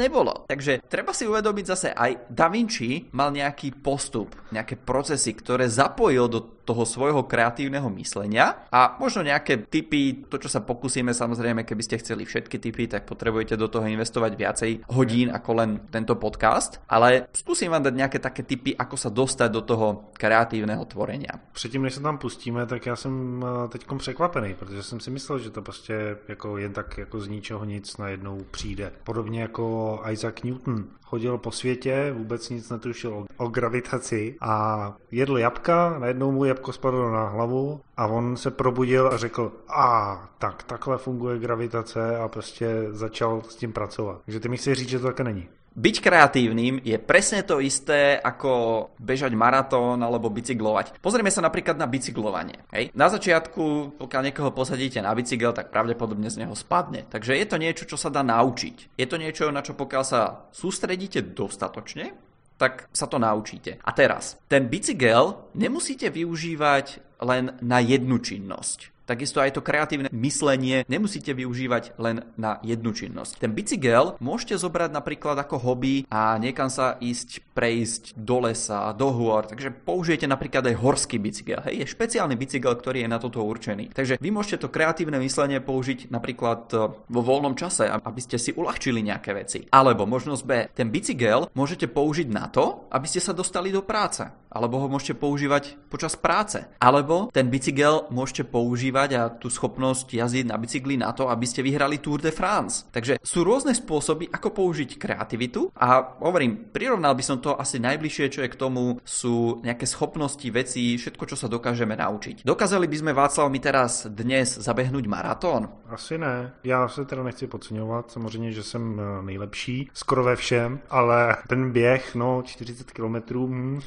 nebolo. 0.00 0.48
Takže 0.48 0.80
treba 0.88 1.12
si 1.12 1.28
uvedomiť 1.28 1.64
zase 1.66 1.88
aj 1.92 2.32
Da 2.32 2.48
Vinci 2.48 3.04
mal 3.12 3.34
nejaký 3.36 3.84
postup, 3.84 4.32
nejaké 4.48 4.80
procesy, 4.80 5.36
ktoré 5.36 5.68
zapojil 5.68 6.24
do 6.32 6.57
toho 6.68 6.84
svojho 6.84 7.24
kreatívneho 7.24 7.88
myslenia 7.96 8.68
a 8.68 9.00
možno 9.00 9.24
nejaké 9.24 9.64
typy, 9.64 10.28
to 10.28 10.36
čo 10.36 10.52
sa 10.52 10.60
pokúsime 10.60 11.16
samozrejme, 11.16 11.64
keby 11.64 11.80
ste 11.80 11.96
chceli 12.04 12.28
všetky 12.28 12.60
typy, 12.60 12.84
tak 12.84 13.08
potrebujete 13.08 13.56
do 13.56 13.72
toho 13.72 13.88
investovať 13.88 14.32
viacej 14.36 14.70
hodín 14.92 15.32
ako 15.32 15.50
len 15.56 15.70
tento 15.88 16.20
podcast, 16.20 16.84
ale 16.84 17.32
skúsim 17.32 17.72
vám 17.72 17.88
dať 17.88 17.94
nejaké 17.96 18.18
také 18.20 18.44
typy, 18.44 18.76
ako 18.76 18.96
sa 19.00 19.08
dostať 19.08 19.48
do 19.48 19.62
toho 19.64 19.86
kreatívneho 20.12 20.84
tvorenia. 20.84 21.40
Předtím, 21.56 21.82
než 21.82 21.94
se 21.94 22.00
tam 22.00 22.18
pustíme, 22.18 22.66
tak 22.66 22.86
já 22.86 22.96
jsem 22.96 23.44
eh, 23.64 23.68
teď 23.68 23.86
překvapený, 23.98 24.54
protože 24.54 24.82
jsem 24.82 25.00
si 25.00 25.10
myslel, 25.10 25.38
že 25.38 25.50
to 25.50 25.62
prostě 25.62 26.16
jako 26.28 26.58
jen 26.58 26.72
tak 26.72 26.98
jako 26.98 27.20
z 27.20 27.28
ničeho 27.28 27.64
nic 27.64 27.96
najednou 27.96 28.44
přijde. 28.50 28.92
Podobně 29.04 29.42
jako 29.42 30.00
Isaac 30.10 30.42
Newton 30.42 30.84
chodil 31.08 31.38
po 31.38 31.50
světě, 31.50 32.14
vůbec 32.16 32.50
nic 32.50 32.70
netušil 32.70 33.26
o, 33.36 33.48
gravitaci 33.48 34.36
a 34.40 34.94
jedl 35.10 35.38
jabka, 35.38 35.98
najednou 35.98 36.32
mu 36.32 36.44
jabko 36.44 36.72
spadlo 36.72 37.10
na 37.12 37.28
hlavu 37.28 37.80
a 37.96 38.06
on 38.06 38.36
se 38.36 38.50
probudil 38.50 39.08
a 39.08 39.16
řekl, 39.16 39.52
a 39.68 40.28
tak, 40.38 40.62
takhle 40.62 40.98
funguje 40.98 41.38
gravitace 41.38 42.16
a 42.16 42.28
prostě 42.28 42.86
začal 42.90 43.42
s 43.48 43.56
tím 43.56 43.72
pracovat. 43.72 44.20
Takže 44.24 44.40
ty 44.40 44.48
mi 44.48 44.56
chci 44.56 44.74
říct, 44.74 44.88
že 44.88 44.98
to 44.98 45.06
také 45.06 45.24
není. 45.24 45.48
Byť 45.78 45.96
kreatívnym 46.02 46.82
je 46.82 46.98
presne 46.98 47.46
to 47.46 47.62
isté 47.62 48.18
ako 48.18 48.50
bežať 48.98 49.30
maratón 49.38 50.02
alebo 50.02 50.26
bicyklovať. 50.26 50.98
Pozrieme 50.98 51.30
sa 51.30 51.38
napríklad 51.38 51.78
na 51.78 51.86
bicyklovanie. 51.86 52.66
Hej. 52.74 52.90
Na 52.98 53.06
začiatku, 53.06 53.94
pokiaľ 53.94 54.22
niekoho 54.26 54.50
posadíte 54.50 54.98
na 54.98 55.14
bicykel, 55.14 55.54
tak 55.54 55.70
pravdepodobne 55.70 56.26
z 56.34 56.42
neho 56.42 56.58
spadne. 56.58 57.06
Takže 57.06 57.38
je 57.38 57.46
to 57.46 57.62
niečo, 57.62 57.86
čo 57.86 57.94
sa 57.94 58.10
dá 58.10 58.26
naučiť. 58.26 58.98
Je 58.98 59.06
to 59.06 59.22
niečo, 59.22 59.54
na 59.54 59.62
čo 59.62 59.78
pokiaľ 59.78 60.02
sa 60.02 60.50
sústredíte 60.50 61.22
dostatočne, 61.22 62.10
tak 62.58 62.90
sa 62.90 63.06
to 63.06 63.22
naučíte. 63.22 63.78
A 63.78 63.94
teraz, 63.94 64.34
ten 64.50 64.66
bicykel 64.66 65.54
nemusíte 65.54 66.10
využívať 66.10 67.06
len 67.22 67.54
na 67.62 67.78
jednu 67.78 68.18
činnosť. 68.18 68.97
Takisto 69.08 69.40
aj 69.40 69.56
to 69.56 69.64
kreatívne 69.64 70.12
myslenie 70.12 70.84
nemusíte 70.84 71.32
využívať 71.32 71.96
len 71.96 72.28
na 72.36 72.60
jednu 72.60 72.92
činnosť. 72.92 73.40
Ten 73.40 73.56
bicykel 73.56 74.20
môžete 74.20 74.60
zobrať 74.60 74.92
napríklad 74.92 75.40
ako 75.40 75.56
hobby 75.56 76.04
a 76.12 76.36
niekam 76.36 76.68
sa 76.68 77.00
ísť 77.00 77.40
prejsť 77.56 78.20
do 78.20 78.44
lesa, 78.44 78.92
do 78.92 79.08
hôr, 79.08 79.48
takže 79.48 79.72
použijete 79.72 80.28
napríklad 80.28 80.68
aj 80.68 80.76
horský 80.76 81.16
bicykel. 81.16 81.64
Hej, 81.64 81.88
je 81.88 81.92
špeciálny 81.96 82.36
bicykel, 82.36 82.76
ktorý 82.76 83.08
je 83.08 83.08
na 83.08 83.16
toto 83.16 83.40
určený. 83.40 83.96
Takže 83.96 84.20
vy 84.20 84.28
môžete 84.28 84.60
to 84.60 84.68
kreatívne 84.68 85.16
myslenie 85.24 85.64
použiť 85.64 86.12
napríklad 86.12 86.68
e, 86.70 86.76
vo 86.92 87.22
voľnom 87.24 87.56
čase, 87.56 87.88
aby 87.88 88.20
ste 88.20 88.36
si 88.36 88.52
uľahčili 88.52 89.00
nejaké 89.00 89.32
veci. 89.32 89.64
Alebo 89.72 90.04
možnosť 90.04 90.42
B, 90.44 90.50
ten 90.76 90.92
bicykel 90.92 91.48
môžete 91.56 91.88
použiť 91.88 92.28
na 92.28 92.52
to, 92.52 92.86
aby 92.92 93.08
ste 93.08 93.24
sa 93.24 93.32
dostali 93.32 93.72
do 93.72 93.80
práce. 93.80 94.28
Alebo 94.52 94.80
ho 94.80 94.88
môžete 94.88 95.16
používať 95.16 95.76
počas 95.88 96.16
práce. 96.16 96.60
Alebo 96.80 97.28
ten 97.32 97.48
bicykel 97.48 98.08
môžete 98.12 98.48
používať 98.48 98.97
používať 98.98 99.10
a 99.14 99.30
tú 99.30 99.46
schopnosť 99.46 100.10
jazdiť 100.10 100.46
na 100.50 100.58
bicykli 100.58 100.98
na 100.98 101.14
to, 101.14 101.30
aby 101.30 101.46
ste 101.46 101.62
vyhrali 101.62 102.02
Tour 102.02 102.18
de 102.18 102.34
France. 102.34 102.90
Takže 102.90 103.22
sú 103.22 103.46
rôzne 103.46 103.70
spôsoby, 103.70 104.26
ako 104.26 104.50
použiť 104.50 104.98
kreativitu 104.98 105.70
a 105.78 106.18
hovorím, 106.18 106.74
prirovnal 106.74 107.14
by 107.14 107.22
som 107.22 107.38
to 107.38 107.54
asi 107.54 107.78
najbližšie, 107.78 108.26
čo 108.34 108.40
je 108.42 108.50
k 108.50 108.58
tomu, 108.58 108.98
sú 109.06 109.62
nejaké 109.62 109.86
schopnosti, 109.86 110.44
veci, 110.50 110.98
všetko, 110.98 111.24
čo 111.30 111.36
sa 111.38 111.46
dokážeme 111.46 111.94
naučiť. 111.94 112.42
Dokázali 112.42 112.90
by 112.90 112.96
sme, 112.98 113.12
Václav, 113.14 113.46
mi 113.46 113.62
teraz 113.62 114.10
dnes 114.10 114.58
zabehnúť 114.58 115.06
maratón? 115.06 115.70
Asi 115.86 116.18
ne. 116.18 116.52
Já 116.64 116.88
se 116.88 117.04
teda 117.04 117.22
nechci 117.22 117.46
podceňovat, 117.46 118.10
samozřejmě, 118.10 118.52
že 118.52 118.62
jsem 118.62 119.00
nejlepší, 119.22 119.90
skoro 119.94 120.24
ve 120.24 120.36
všem, 120.36 120.80
ale 120.90 121.36
ten 121.48 121.72
běh, 121.72 122.14
no 122.14 122.42
40 122.42 122.90
km, 122.90 123.16
hm, 123.34 123.80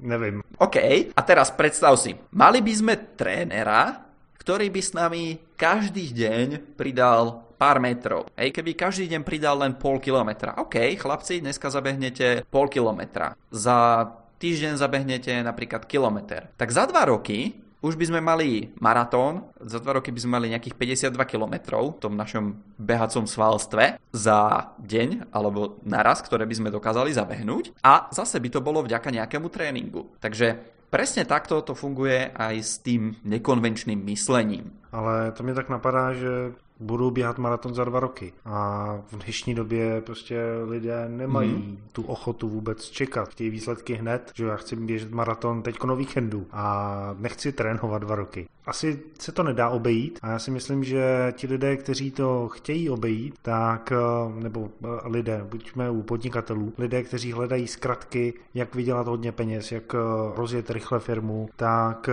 nevím. 0.00 0.42
OK, 0.58 0.76
a 1.16 1.22
teraz 1.22 1.50
predstav 1.50 1.98
si, 1.98 2.14
mali 2.32 2.60
by 2.60 2.72
sme 2.74 2.94
trénera, 2.96 4.04
ktorý 4.44 4.68
by 4.68 4.82
s 4.84 4.92
nami 4.92 5.40
každý 5.56 6.12
deň 6.12 6.76
pridal 6.76 7.48
pár 7.56 7.80
metrov. 7.80 8.28
Hej, 8.36 8.52
keby 8.52 8.76
každý 8.76 9.08
deň 9.16 9.24
pridal 9.24 9.56
len 9.56 9.72
pol 9.72 9.96
kilometra. 9.96 10.52
OK, 10.60 11.00
chlapci, 11.00 11.40
dneska 11.40 11.72
zabehnete 11.72 12.44
pol 12.52 12.68
kilometra. 12.68 13.40
Za 13.48 14.04
týždeň 14.36 14.76
zabehnete 14.76 15.32
napríklad 15.40 15.88
kilometr. 15.88 16.52
Tak 16.60 16.68
za 16.68 16.84
dva 16.84 17.08
roky 17.08 17.64
už 17.84 18.00
by 18.00 18.04
sme 18.08 18.20
mali 18.24 18.72
maratón, 18.80 19.44
za 19.60 19.76
dva 19.76 20.00
roky 20.00 20.08
by 20.08 20.20
sme 20.20 20.40
mali 20.40 20.52
nejakých 20.52 20.76
52 21.12 21.20
km 21.28 21.54
v 21.76 22.00
tom 22.00 22.16
našom 22.16 22.56
behacom 22.80 23.28
svalstve 23.28 24.00
za 24.08 24.72
deň 24.80 25.28
alebo 25.28 25.76
naraz, 25.84 26.24
ktoré 26.24 26.48
by 26.48 26.56
sme 26.56 26.72
dokázali 26.72 27.12
zabehnúť 27.12 27.76
a 27.84 28.08
zase 28.08 28.40
by 28.40 28.48
to 28.48 28.64
bolo 28.64 28.80
vďaka 28.80 29.12
nejakému 29.12 29.52
tréningu. 29.52 30.08
Takže 30.16 30.73
presne 30.94 31.26
takto 31.26 31.58
to 31.58 31.74
funguje 31.74 32.30
aj 32.30 32.54
s 32.62 32.78
tým 32.78 33.18
nekonvenčným 33.26 33.98
myslením. 33.98 34.70
Ale 34.94 35.34
to 35.34 35.42
mě 35.42 35.54
tak 35.54 35.68
napadá, 35.68 36.12
že 36.12 36.54
budou 36.80 37.10
běhat 37.10 37.38
maraton 37.38 37.74
za 37.74 37.84
dva 37.84 38.00
roky. 38.00 38.32
A 38.44 38.86
v 39.12 39.16
dnešní 39.16 39.54
době 39.54 40.00
prostě 40.00 40.38
lidé 40.64 41.08
nemají 41.08 41.50
mm. 41.50 41.78
tu 41.92 42.02
ochotu 42.02 42.48
vůbec 42.48 42.84
čekat. 42.90 43.28
Chtějí 43.28 43.50
výsledky 43.50 43.94
hned, 43.94 44.32
že 44.34 44.44
já 44.44 44.56
chci 44.56 44.76
běžet 44.76 45.10
maraton 45.10 45.62
teď 45.62 45.84
na 45.84 45.94
víkendu 45.94 46.46
a 46.52 47.14
nechci 47.18 47.52
trénovat 47.52 48.02
dva 48.02 48.14
roky. 48.14 48.46
Asi 48.66 49.02
se 49.20 49.32
to 49.32 49.42
nedá 49.42 49.68
obejít 49.68 50.18
a 50.22 50.30
já 50.30 50.38
si 50.38 50.50
myslím, 50.50 50.84
že 50.84 51.32
ti 51.36 51.46
lidé, 51.46 51.76
kteří 51.76 52.10
to 52.10 52.48
chtějí 52.48 52.90
obejít, 52.90 53.34
tak, 53.42 53.92
eh, 53.92 54.42
nebo 54.42 54.70
eh, 54.84 55.08
lidé, 55.08 55.46
buďme 55.50 55.90
u 55.90 56.02
podnikatelů, 56.02 56.72
lidé, 56.78 57.02
kteří 57.02 57.32
hledají 57.32 57.66
zkratky, 57.66 58.34
jak 58.54 58.74
vydělat 58.74 59.06
hodně 59.06 59.32
peněz, 59.32 59.72
jak 59.72 59.94
eh, 59.94 59.98
rozjet 60.36 60.70
rychle 60.70 61.00
firmu, 61.00 61.48
tak 61.56 62.08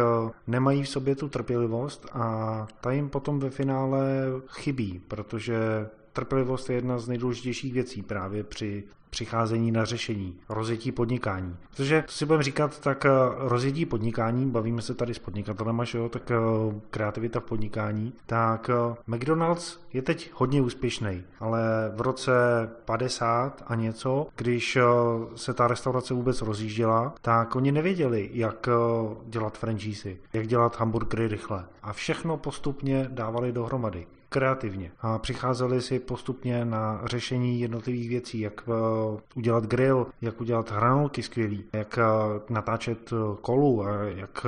nemají 0.48 0.84
v 0.84 0.90
sobě 0.90 1.16
tu 1.16 1.30
trpělivost 1.30 2.08
a 2.14 2.68
ta 2.82 2.92
jim 2.92 3.10
potom 3.10 3.40
ve 3.40 3.50
finále 3.50 4.02
chybí, 4.48 5.02
protože 5.08 5.88
trpělivost 6.14 6.70
je 6.70 6.76
jedna 6.76 7.00
z 7.00 7.08
nejdůležitějších 7.08 7.74
věcí 7.74 8.02
právě 8.02 8.44
při 8.44 8.84
přicházení 9.12 9.72
na 9.72 9.86
řešení, 9.86 10.38
rozjetí 10.50 10.92
podnikání. 10.92 11.58
Protože 11.70 12.04
si 12.08 12.26
budeme 12.26 12.44
říkat, 12.44 12.80
tak 12.80 13.06
eh, 13.06 13.10
rozjetí 13.38 13.86
podnikání, 13.86 14.46
bavíme 14.46 14.82
se 14.82 14.94
tady 14.94 15.14
s 15.14 15.20
podnikatelem, 15.20 15.82
že 15.84 15.98
jo, 15.98 16.10
tak 16.10 16.32
eh, 16.32 16.36
kreativita 16.90 17.40
v 17.40 17.44
podnikání, 17.44 18.14
tak 18.26 18.70
eh, 18.70 18.96
McDonald's 19.08 19.80
je 19.94 20.02
teď 20.02 20.32
hodně 20.34 20.62
úspěšný, 20.62 21.24
ale 21.40 21.62
v 21.96 22.02
roce 22.02 22.32
50 22.86 23.64
a 23.68 23.76
něco, 23.76 24.28
když 24.36 24.78
se 25.36 25.54
ta 25.54 25.68
restaurace 25.68 26.14
vůbec 26.14 26.42
rozjížděla, 26.42 27.14
tak 27.22 27.56
oni 27.56 27.72
nevěděli, 27.72 28.30
jak 28.34 28.70
dělat 29.26 29.58
franchise, 29.58 30.10
jak 30.34 30.48
dělat 30.48 30.80
hamburgery 30.80 31.28
rychle. 31.28 31.66
A 31.84 31.94
všechno 31.94 32.38
postupně 32.38 33.08
dávali 33.12 33.52
dohromady 33.52 34.08
kreativně 34.32 34.92
a 35.02 35.20
přicházeli 35.20 35.82
si 35.82 36.00
postupně 36.00 36.66
na 36.66 37.02
řešení 37.06 37.62
jednotlivých 37.62 38.10
věcí, 38.10 38.40
jak 38.40 38.64
eh, 38.68 39.22
udělat 39.36 39.64
grill, 39.64 40.08
jak 40.22 40.42
udělat 40.42 40.72
hranolky 40.72 41.24
skvělý, 41.24 41.64
jak 41.74 41.98
eh, 41.98 42.04
natáčet 42.50 43.14
eh, 43.14 43.16
kolu, 43.42 43.86
a 43.86 44.04
jak 44.04 44.46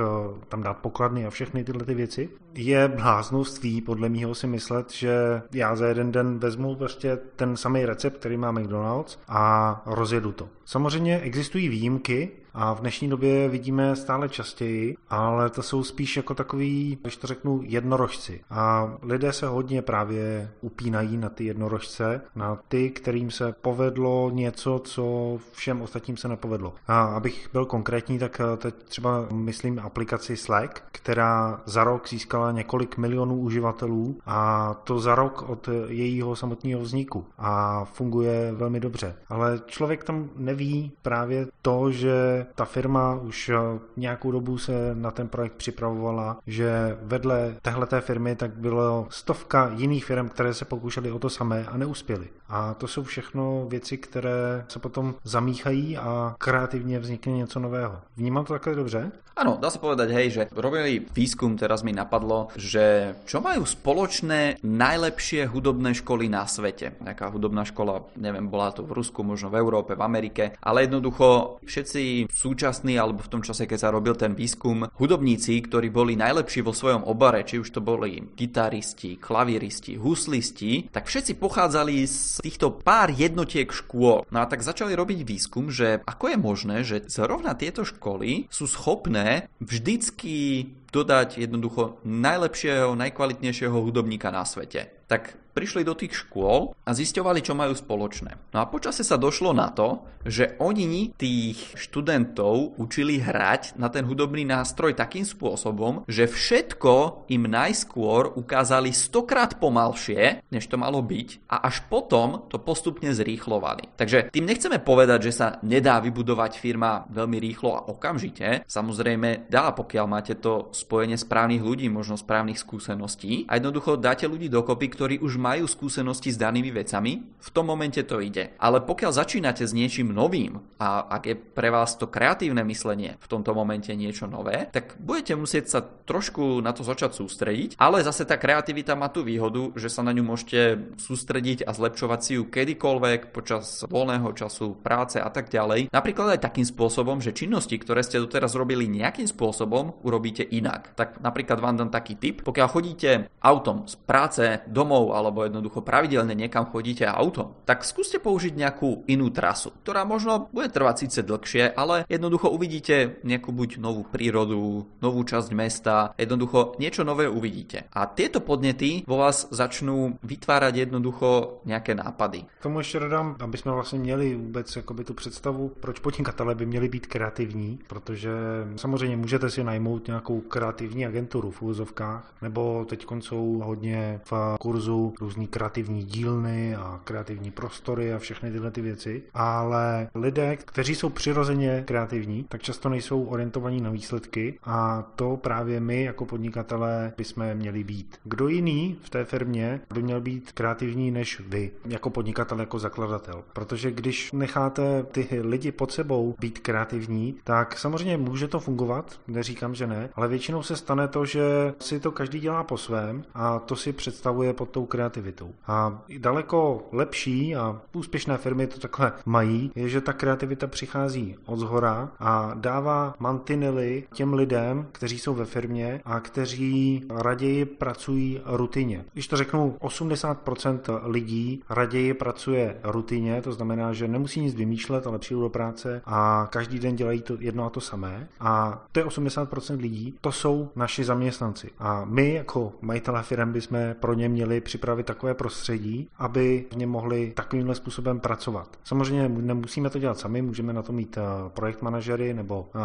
tam 0.48 0.62
dát 0.62 0.78
pokladny 0.78 1.26
a 1.26 1.30
všechny 1.30 1.64
tyhle 1.64 1.84
ty 1.84 1.94
věci. 1.94 2.30
Je 2.54 2.88
bláznoství 2.88 3.80
podle 3.80 4.08
mého 4.08 4.34
si 4.34 4.46
myslet, 4.46 4.92
že 4.92 5.42
já 5.52 5.76
za 5.76 5.86
jeden 5.86 6.12
den 6.12 6.38
vezmu 6.38 6.74
prostě 6.74 7.18
ten 7.36 7.56
samý 7.56 7.86
recept, 7.86 8.18
který 8.18 8.36
má 8.36 8.52
McDonald's 8.52 9.18
a 9.28 9.82
rozjedu 9.86 10.32
to. 10.32 10.48
Samozřejmě 10.64 11.20
existují 11.20 11.68
výjimky, 11.68 12.30
a 12.54 12.74
v 12.74 12.80
dnešní 12.80 13.08
době 13.08 13.48
vidíme 13.48 13.96
stále 13.96 14.28
častěji, 14.28 14.96
ale 15.10 15.50
to 15.50 15.62
jsou 15.62 15.84
spíš 15.84 16.16
jako 16.16 16.34
takový, 16.34 16.98
když 17.02 17.16
to 17.16 17.26
řeknu, 17.26 17.60
jednorožci. 17.64 18.40
A 18.50 18.92
lidé 19.02 19.32
se 19.32 19.46
hodně 19.46 19.82
právě 19.82 20.50
upínají 20.60 21.16
na 21.16 21.28
ty 21.28 21.44
jednorožce, 21.44 22.20
na 22.34 22.58
ty, 22.68 22.90
kterým 22.90 23.30
se 23.30 23.54
povedlo 23.62 24.30
něco, 24.30 24.80
co 24.84 25.36
všem 25.52 25.82
ostatním 25.82 26.16
se 26.16 26.28
nepovedlo. 26.28 26.74
A 26.86 27.04
abych 27.04 27.48
byl 27.52 27.64
konkrétní, 27.64 28.18
tak 28.18 28.40
eh, 28.40 28.56
teď 28.56 28.74
třeba 28.74 29.26
myslím 29.32 29.78
aplikaci 29.78 30.36
Slack, 30.36 30.82
která 30.92 31.62
za 31.64 31.84
rok 31.84 32.08
získala 32.08 32.52
několik 32.52 32.96
milionů 32.96 33.36
uživatelů 33.36 34.18
a 34.26 34.74
to 34.84 34.98
za 34.98 35.14
rok 35.14 35.44
od 35.48 35.68
jejího 35.88 36.36
samotného 36.36 36.80
vzniku 36.80 37.26
a 37.38 37.84
funguje 37.84 38.52
velmi 38.52 38.80
dobře. 38.80 39.16
Ale 39.28 39.60
člověk 39.66 40.04
tam 40.04 40.30
neví 40.36 40.92
právě 41.02 41.46
to, 41.62 41.90
že 41.90 42.43
ta 42.54 42.64
firma 42.64 43.14
už 43.14 43.48
eh, 43.48 43.54
nějakou 43.96 44.30
dobu 44.30 44.58
se 44.58 44.72
na 44.94 45.10
ten 45.10 45.28
projekt 45.28 45.52
připravovala, 45.52 46.38
že 46.46 46.98
vedle 47.02 47.56
téhleté 47.62 48.00
firmy 48.00 48.36
tak 48.36 48.50
bylo 48.50 49.06
stovka 49.10 49.70
jiných 49.74 50.04
firm, 50.04 50.28
které 50.28 50.54
se 50.54 50.64
pokoušely 50.64 51.12
o 51.12 51.18
to 51.18 51.30
samé 51.30 51.66
a 51.66 51.76
neuspěly. 51.76 52.28
A 52.48 52.74
to 52.74 52.88
jsou 52.88 53.02
všechno 53.02 53.66
věci, 53.68 53.98
které 53.98 54.64
se 54.68 54.78
potom 54.78 55.14
zamíchají 55.24 55.98
a 55.98 56.34
kreativně 56.38 56.98
vznikne 56.98 57.32
něco 57.32 57.60
nového. 57.60 58.00
Vnímám 58.16 58.44
to 58.44 58.52
takhle 58.52 58.74
dobře? 58.74 59.12
Áno, 59.34 59.58
dá 59.58 59.66
sa 59.66 59.82
povedať, 59.82 60.14
hej, 60.14 60.26
že 60.30 60.42
robili 60.54 61.10
výskum, 61.10 61.58
teraz 61.58 61.82
mi 61.82 61.90
napadlo, 61.90 62.54
že 62.54 63.18
čo 63.26 63.42
majú 63.42 63.66
spoločné 63.66 64.62
najlepšie 64.62 65.50
hudobné 65.50 65.90
školy 65.98 66.30
na 66.30 66.46
svete. 66.46 66.94
Nejaká 67.02 67.34
hudobná 67.34 67.66
škola, 67.66 68.06
neviem, 68.14 68.46
bola 68.46 68.70
to 68.70 68.86
v 68.86 68.94
Rusku, 68.94 69.26
možno 69.26 69.50
v 69.50 69.58
Európe, 69.58 69.98
v 69.98 70.06
Amerike, 70.06 70.44
ale 70.62 70.86
jednoducho 70.86 71.58
všetci 71.66 72.30
súčasní, 72.34 72.98
alebo 72.98 73.22
v 73.22 73.30
tom 73.30 73.42
čase, 73.46 73.64
keď 73.64 73.78
sa 73.78 73.94
robil 73.94 74.18
ten 74.18 74.34
výskum, 74.34 74.90
hudobníci, 74.98 75.54
ktorí 75.64 75.88
boli 75.94 76.18
najlepší 76.18 76.66
vo 76.66 76.74
svojom 76.74 77.06
obare, 77.06 77.46
či 77.46 77.62
už 77.62 77.70
to 77.70 77.80
boli 77.80 78.18
gitaristi, 78.34 79.16
klavíristi, 79.16 79.94
huslisti, 79.94 80.90
tak 80.90 81.06
všetci 81.06 81.38
pochádzali 81.38 82.04
z 82.04 82.42
týchto 82.42 82.74
pár 82.82 83.14
jednotiek 83.14 83.70
škôl. 83.70 84.26
No 84.34 84.38
a 84.42 84.50
tak 84.50 84.66
začali 84.66 84.92
robiť 84.98 85.22
výskum, 85.22 85.70
že 85.70 86.02
ako 86.02 86.34
je 86.34 86.36
možné, 86.36 86.76
že 86.82 87.06
zrovna 87.06 87.54
tieto 87.54 87.86
školy 87.86 88.50
sú 88.50 88.66
schopné 88.66 89.46
vždycky 89.62 90.68
dodať 90.94 91.42
jednoducho 91.42 91.98
najlepšieho, 92.06 92.94
najkvalitnejšieho 92.94 93.74
hudobníka 93.74 94.30
na 94.30 94.46
svete. 94.46 94.94
Tak 95.10 95.34
prišli 95.54 95.86
do 95.86 95.94
tých 95.94 96.26
škôl 96.26 96.74
a 96.82 96.90
zisťovali, 96.90 97.40
čo 97.40 97.54
majú 97.54 97.72
spoločné. 97.72 98.50
No 98.50 98.58
a 98.58 98.66
počase 98.66 99.06
sa 99.06 99.14
došlo 99.14 99.54
na 99.54 99.70
to, 99.70 100.02
že 100.26 100.58
oni 100.58 101.14
tých 101.14 101.78
študentov 101.78 102.80
učili 102.80 103.22
hrať 103.22 103.78
na 103.78 103.92
ten 103.92 104.02
hudobný 104.02 104.42
nástroj 104.42 104.96
takým 104.98 105.22
spôsobom, 105.22 106.02
že 106.10 106.26
všetko 106.26 107.28
im 107.30 107.46
najskôr 107.46 108.34
ukázali 108.34 108.90
stokrát 108.90 109.60
pomalšie, 109.60 110.42
než 110.50 110.66
to 110.66 110.80
malo 110.80 111.04
byť 111.04 111.46
a 111.46 111.68
až 111.68 111.86
potom 111.86 112.48
to 112.50 112.58
postupne 112.58 113.12
zrýchlovali. 113.14 113.94
Takže 113.94 114.34
tým 114.34 114.48
nechceme 114.48 114.82
povedať, 114.82 115.30
že 115.30 115.32
sa 115.36 115.48
nedá 115.62 116.00
vybudovať 116.02 116.58
firma 116.58 117.04
veľmi 117.12 117.38
rýchlo 117.38 117.70
a 117.76 117.84
okamžite. 117.92 118.66
Samozrejme 118.66 119.46
dá, 119.46 119.70
pokiaľ 119.76 120.06
máte 120.08 120.34
to 120.40 120.72
spojenie 120.84 121.16
správnych 121.16 121.64
ľudí, 121.64 121.88
možno 121.88 122.20
správnych 122.20 122.60
skúseností 122.60 123.48
a 123.48 123.56
jednoducho 123.56 123.96
dáte 123.96 124.28
ľudí 124.28 124.52
dokopy, 124.52 124.86
ktorí 124.92 125.14
už 125.24 125.40
majú 125.40 125.64
skúsenosti 125.64 126.28
s 126.28 126.36
danými 126.36 126.68
vecami, 126.68 127.24
v 127.24 127.50
tom 127.50 127.64
momente 127.72 128.04
to 128.04 128.20
ide. 128.20 128.52
Ale 128.60 128.84
pokiaľ 128.84 129.16
začínate 129.16 129.64
s 129.64 129.72
niečím 129.72 130.12
novým 130.12 130.60
a 130.76 131.08
ak 131.08 131.22
je 131.24 131.34
pre 131.40 131.72
vás 131.72 131.96
to 131.96 132.04
kreatívne 132.04 132.60
myslenie 132.68 133.16
v 133.16 133.30
tomto 133.30 133.56
momente 133.56 133.88
niečo 133.96 134.28
nové, 134.28 134.68
tak 134.68 135.00
budete 135.00 135.32
musieť 135.40 135.64
sa 135.72 135.80
trošku 135.80 136.60
na 136.60 136.76
to 136.76 136.84
začať 136.84 137.16
sústrediť, 137.16 137.80
ale 137.80 138.04
zase 138.04 138.28
tá 138.28 138.36
kreativita 138.36 138.92
má 138.92 139.08
tú 139.08 139.24
výhodu, 139.24 139.72
že 139.78 139.88
sa 139.88 140.04
na 140.04 140.12
ňu 140.12 140.26
môžete 140.26 140.92
sústrediť 141.00 141.64
a 141.64 141.72
zlepšovať 141.72 142.20
si 142.20 142.32
ju 142.36 142.44
kedykoľvek 142.44 143.32
počas 143.32 143.86
voľného 143.88 144.28
času, 144.34 144.76
práce 144.82 145.22
a 145.22 145.30
tak 145.30 145.48
ďalej. 145.48 145.88
Napríklad 145.94 146.36
aj 146.36 146.44
takým 146.50 146.66
spôsobom, 146.66 147.22
že 147.22 147.32
činnosti, 147.32 147.78
ktoré 147.78 148.02
ste 148.02 148.18
doteraz 148.18 148.58
robili 148.58 148.90
nejakým 148.90 149.30
spôsobom, 149.30 150.02
urobíte 150.02 150.42
inak. 150.42 150.73
Tak 150.94 151.20
napríklad 151.20 151.60
vám 151.60 151.76
dám 151.76 151.90
taký 151.90 152.14
tip. 152.18 152.42
Pokiaľ 152.42 152.68
chodíte 152.70 153.10
autom 153.42 153.86
z 153.86 153.94
práce 154.02 154.44
domov 154.66 155.14
alebo 155.14 155.44
jednoducho 155.44 155.84
pravidelne 155.84 156.34
niekam 156.34 156.66
chodíte 156.66 157.06
autom, 157.06 157.54
tak 157.64 157.84
skúste 157.84 158.18
použiť 158.18 158.56
nejakú 158.56 159.04
inú 159.06 159.30
trasu, 159.30 159.70
ktorá 159.82 160.02
možno 160.08 160.48
bude 160.52 160.68
trvať 160.72 161.06
síce 161.06 161.20
dlhšie, 161.22 161.76
ale 161.76 162.08
jednoducho 162.08 162.50
uvidíte 162.50 163.20
nejakú 163.24 163.52
buď 163.52 163.78
novú 163.78 164.02
prírodu, 164.08 164.86
novú 165.02 165.20
časť 165.24 165.48
mesta, 165.52 166.14
jednoducho 166.18 166.74
niečo 166.78 167.04
nové 167.04 167.28
uvidíte. 167.28 167.86
A 167.92 168.06
tieto 168.06 168.40
podnety 168.40 169.04
vo 169.06 169.20
vás 169.20 169.46
začnú 169.50 170.18
vytvárať 170.22 170.88
jednoducho 170.88 171.60
nejaké 171.64 171.94
nápady. 171.94 172.44
K 172.60 172.62
tomu 172.62 172.78
ještě 172.78 172.98
dodám, 173.00 173.36
aby 173.40 173.56
jsme 173.58 173.72
vlastně 173.72 173.98
měli 173.98 174.34
vůbec 174.34 174.76
jakoby 174.76 175.04
tu 175.04 175.14
představu, 175.14 175.72
proč 175.80 175.98
podnikatelé 175.98 176.54
by 176.54 176.66
měli 176.66 176.88
být 176.88 177.06
kreativní, 177.06 177.78
protože 177.86 178.30
samozřejmě 178.76 179.16
můžete 179.16 179.50
si 179.50 179.64
najmout 179.64 180.06
nějakou 180.06 180.40
kreativní 180.54 181.06
agenturu 181.06 181.50
v 181.50 181.62
úzovkách, 181.62 182.32
nebo 182.42 182.84
teď 182.88 183.06
jsou 183.20 183.62
hodně 183.64 184.20
v 184.24 184.56
kurzu 184.60 185.14
různý 185.20 185.46
kreativní 185.46 186.04
dílny 186.04 186.76
a 186.76 187.00
kreativní 187.04 187.50
prostory 187.50 188.12
a 188.12 188.18
všechny 188.18 188.50
tyhle 188.50 188.70
ty 188.70 188.80
věci, 188.80 189.22
ale 189.34 190.08
lidé, 190.14 190.56
kteří 190.56 190.94
jsou 190.94 191.08
přirozeně 191.08 191.82
kreativní, 191.86 192.44
tak 192.44 192.62
často 192.62 192.88
nejsou 192.88 193.24
orientovaní 193.24 193.80
na 193.80 193.90
výsledky 193.90 194.58
a 194.64 195.02
to 195.16 195.36
právě 195.36 195.80
my 195.80 196.02
jako 196.04 196.26
podnikatelé 196.26 197.12
bychom 197.16 197.54
měli 197.54 197.84
být. 197.84 198.16
Kdo 198.24 198.48
jiný 198.48 198.98
v 199.02 199.10
té 199.10 199.24
firmě 199.24 199.80
by 199.94 200.02
měl 200.02 200.20
být 200.20 200.52
kreativní 200.52 201.10
než 201.10 201.40
vy, 201.40 201.70
jako 201.84 202.10
podnikatel, 202.10 202.60
jako 202.60 202.78
zakladatel. 202.78 203.44
Protože 203.52 203.90
když 203.90 204.32
necháte 204.32 205.02
ty 205.02 205.40
lidi 205.40 205.72
pod 205.72 205.92
sebou 205.92 206.34
být 206.40 206.58
kreativní, 206.58 207.34
tak 207.44 207.78
samozřejmě 207.78 208.16
může 208.16 208.48
to 208.48 208.60
fungovat, 208.60 209.20
neříkám, 209.28 209.74
že 209.74 209.86
ne, 209.86 210.08
ale 210.14 210.28
většinou 210.28 210.43
se 210.62 210.76
stane 210.76 211.08
to, 211.08 211.24
že 211.24 211.74
si 211.78 212.00
to 212.00 212.12
každý 212.12 212.40
dělá 212.40 212.64
po 212.64 212.78
svém 212.78 213.24
a 213.34 213.58
to 213.58 213.76
si 213.76 213.92
představuje 213.92 214.52
pod 214.52 214.68
tou 214.68 214.86
kreativitou. 214.86 215.50
A 215.66 216.02
daleko 216.18 216.88
lepší 216.92 217.56
a 217.56 217.80
úspěšné 217.92 218.36
firmy 218.36 218.66
to 218.66 218.80
takhle 218.80 219.12
mají, 219.26 219.72
je, 219.74 219.88
že 219.88 220.00
ta 220.00 220.12
kreativita 220.12 220.66
přichází 220.66 221.36
od 221.46 221.58
zhora 221.58 222.10
a 222.18 222.52
dává 222.54 223.14
mantinely 223.18 224.04
těm 224.12 224.34
lidem, 224.34 224.86
kteří 224.92 225.18
jsou 225.18 225.34
ve 225.34 225.44
firmě 225.44 226.00
a 226.04 226.20
kteří 226.20 227.04
raději 227.10 227.64
pracují 227.64 228.40
rutině. 228.44 229.04
Když 229.12 229.28
to 229.28 229.36
řeknu, 229.36 229.76
80% 229.80 231.00
lidí 231.04 231.62
raději 231.70 232.14
pracuje 232.14 232.76
rutině, 232.82 233.42
to 233.42 233.52
znamená, 233.52 233.92
že 233.92 234.08
nemusí 234.08 234.40
nic 234.40 234.54
vymýšlet, 234.54 235.06
ale 235.06 235.18
přijdou 235.18 235.40
do 235.40 235.48
práce 235.48 236.02
a 236.06 236.48
každý 236.50 236.78
den 236.78 236.96
dělají 236.96 237.22
to 237.22 237.36
jedno 237.40 237.64
a 237.64 237.70
to 237.70 237.80
samé. 237.80 238.28
A 238.40 238.84
to 238.92 239.00
je 239.00 239.06
80% 239.06 239.80
lidí, 239.80 240.14
to 240.20 240.32
jsou 240.34 240.68
naši 240.76 241.04
zaměstnanci. 241.04 241.70
A 241.78 242.04
my 242.04 242.34
jako 242.34 242.72
majitelé 242.80 243.22
firm 243.22 243.52
bychom 243.52 243.78
pro 244.00 244.14
ně 244.14 244.28
měli 244.28 244.60
připravit 244.60 245.06
takové 245.06 245.34
prostředí, 245.34 246.08
aby 246.18 246.64
v 246.72 246.76
něm 246.76 246.90
mohli 246.90 247.32
takovýmhle 247.36 247.74
způsobem 247.74 248.20
pracovat. 248.20 248.78
Samozřejmě 248.84 249.28
nemusíme 249.28 249.90
to 249.90 249.98
dělat 249.98 250.18
sami, 250.18 250.42
můžeme 250.42 250.72
na 250.72 250.82
to 250.82 250.92
mít 250.92 251.18
eh, 251.18 251.22
projekt 251.48 251.82
manažery 251.82 252.34
nebo 252.34 252.68
eh, 252.74 252.78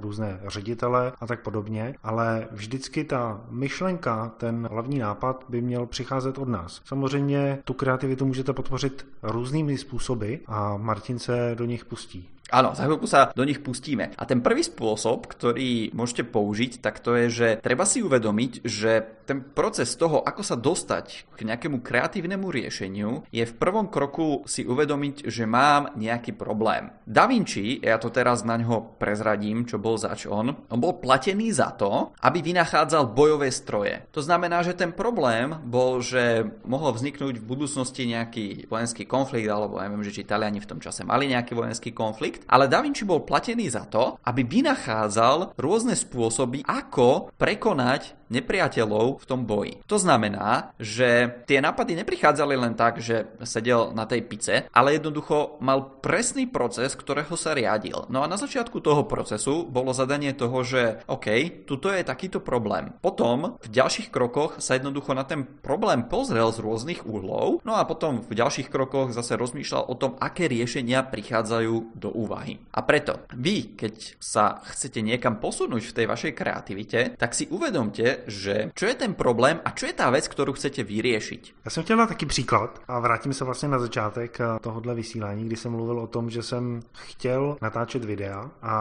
různé 0.00 0.40
ředitele 0.46 1.12
a 1.20 1.26
tak 1.26 1.42
podobně, 1.42 1.94
ale 2.02 2.48
vždycky 2.50 3.04
ta 3.04 3.40
myšlenka, 3.50 4.32
ten 4.36 4.68
hlavní 4.70 4.98
nápad 4.98 5.44
by 5.48 5.60
měl 5.62 5.86
přicházet 5.86 6.38
od 6.38 6.48
nás. 6.48 6.80
Samozřejmě 6.84 7.58
tu 7.64 7.74
kreativitu 7.74 8.26
můžete 8.26 8.52
podpořit 8.52 9.06
různými 9.22 9.78
způsoby 9.78 10.34
a 10.46 10.76
Martin 10.76 11.18
se 11.18 11.52
do 11.54 11.64
nich 11.64 11.84
pustí. 11.84 12.28
Áno, 12.52 12.76
za 12.76 12.84
chvíľku 12.84 13.08
sa 13.08 13.32
do 13.32 13.48
nich 13.48 13.64
pustíme. 13.64 14.12
A 14.12 14.28
ten 14.28 14.44
prvý 14.44 14.60
spôsob, 14.60 15.24
ktorý 15.24 15.88
môžete 15.96 16.28
použiť, 16.28 16.84
tak 16.84 17.00
to 17.00 17.16
je, 17.16 17.26
že 17.32 17.48
treba 17.64 17.88
si 17.88 18.04
uvedomiť, 18.04 18.60
že 18.68 19.24
ten 19.24 19.40
proces 19.40 19.88
toho, 19.96 20.20
ako 20.20 20.42
sa 20.44 20.60
dostať 20.60 21.32
k 21.32 21.40
nejakému 21.48 21.80
kreatívnemu 21.80 22.52
riešeniu, 22.52 23.24
je 23.32 23.40
v 23.48 23.56
prvom 23.56 23.88
kroku 23.88 24.44
si 24.44 24.68
uvedomiť, 24.68 25.32
že 25.32 25.48
mám 25.48 25.96
nejaký 25.96 26.36
problém. 26.36 26.92
Da 27.08 27.24
Vinci, 27.24 27.80
ja 27.80 27.96
to 27.96 28.12
teraz 28.12 28.44
na 28.44 28.60
ňo 28.60 29.00
prezradím, 29.00 29.64
čo 29.64 29.80
bol 29.80 29.96
zač 29.96 30.28
on, 30.28 30.52
on 30.52 30.78
bol 30.78 31.00
platený 31.00 31.56
za 31.56 31.72
to, 31.72 32.12
aby 32.20 32.44
vynachádzal 32.44 33.16
bojové 33.16 33.48
stroje. 33.48 34.04
To 34.12 34.20
znamená, 34.20 34.60
že 34.60 34.76
ten 34.76 34.92
problém 34.92 35.56
bol, 35.64 36.04
že 36.04 36.44
mohol 36.68 36.92
vzniknúť 36.92 37.40
v 37.40 37.48
budúcnosti 37.48 38.04
nejaký 38.04 38.68
vojenský 38.68 39.08
konflikt, 39.08 39.48
alebo 39.48 39.80
neviem, 39.80 40.04
že 40.04 40.20
či 40.20 40.28
Taliani 40.28 40.60
v 40.60 40.68
tom 40.68 40.82
čase 40.82 41.06
mali 41.06 41.32
nejaký 41.32 41.56
vojenský 41.56 41.96
konflikt, 41.96 42.41
ale 42.48 42.70
Da 42.70 42.82
Vinci 42.82 43.06
bol 43.06 43.22
platený 43.26 43.70
za 43.72 43.86
to, 43.86 44.18
aby 44.26 44.42
vynachádzal 44.46 45.58
rôzne 45.58 45.94
spôsoby, 45.94 46.66
ako 46.66 47.34
prekonať 47.36 48.22
nepriateľov 48.32 49.20
v 49.20 49.28
tom 49.28 49.44
boji. 49.44 49.84
To 49.84 50.00
znamená, 50.00 50.72
že 50.80 51.28
tie 51.44 51.60
nápady 51.60 52.00
neprichádzali 52.00 52.56
len 52.56 52.72
tak, 52.72 53.04
že 53.04 53.28
sedel 53.44 53.92
na 53.92 54.08
tej 54.08 54.24
pice, 54.24 54.54
ale 54.72 54.96
jednoducho 54.96 55.60
mal 55.60 56.00
presný 56.00 56.48
proces, 56.48 56.96
ktorého 56.96 57.36
sa 57.36 57.52
riadil. 57.52 58.08
No 58.08 58.24
a 58.24 58.30
na 58.30 58.40
začiatku 58.40 58.80
toho 58.80 59.04
procesu 59.04 59.68
bolo 59.68 59.92
zadanie 59.92 60.32
toho, 60.32 60.64
že 60.64 61.04
OK, 61.12 61.60
tuto 61.68 61.92
je 61.92 62.00
takýto 62.00 62.40
problém. 62.40 62.96
Potom 63.04 63.60
v 63.60 63.68
ďalších 63.68 64.08
krokoch 64.08 64.64
sa 64.64 64.80
jednoducho 64.80 65.12
na 65.12 65.28
ten 65.28 65.44
problém 65.44 66.08
pozrel 66.08 66.48
z 66.48 66.64
rôznych 66.64 67.04
úhlov, 67.04 67.60
no 67.68 67.76
a 67.76 67.84
potom 67.84 68.24
v 68.24 68.32
ďalších 68.32 68.72
krokoch 68.72 69.12
zase 69.12 69.36
rozmýšľal 69.36 69.84
o 69.92 69.94
tom, 69.98 70.16
aké 70.16 70.48
riešenia 70.48 71.04
prichádzajú 71.04 72.00
do 72.00 72.08
úvahy. 72.08 72.31
A 72.72 72.80
preto 72.82 73.28
vy, 73.36 73.76
keď 73.76 74.16
sa 74.20 74.60
chcete 74.64 75.02
niekam 75.02 75.36
posunúť 75.36 75.82
v 75.92 75.96
tej 75.96 76.06
vašej 76.06 76.32
kreativite, 76.32 77.00
tak 77.20 77.34
si 77.34 77.46
uvedomte, 77.52 78.24
že 78.26 78.72
čo 78.72 78.84
je 78.86 78.96
ten 78.96 79.14
problém 79.14 79.60
a 79.64 79.70
čo 79.76 79.86
je 79.86 79.94
tá 79.94 80.08
vec, 80.08 80.28
ktorú 80.28 80.52
chcete 80.56 80.82
vyriešiť. 80.84 81.54
Já 81.64 81.70
jsem 81.70 81.82
chtěl 81.82 81.96
dát 81.96 82.08
taky 82.08 82.26
příklad 82.26 82.80
a 82.88 83.00
vrátím 83.00 83.32
se 83.32 83.44
vlastně 83.44 83.68
na 83.68 83.78
začátek 83.78 84.40
eh, 84.40 84.58
tohohle 84.60 84.94
vysílání, 84.94 85.44
kdy 85.44 85.56
jsem 85.56 85.72
mluvil 85.72 85.98
o 85.98 86.06
tom, 86.06 86.30
že 86.30 86.42
jsem 86.42 86.80
chtěl 86.92 87.56
natáčet 87.62 88.04
videa 88.04 88.50
a 88.62 88.74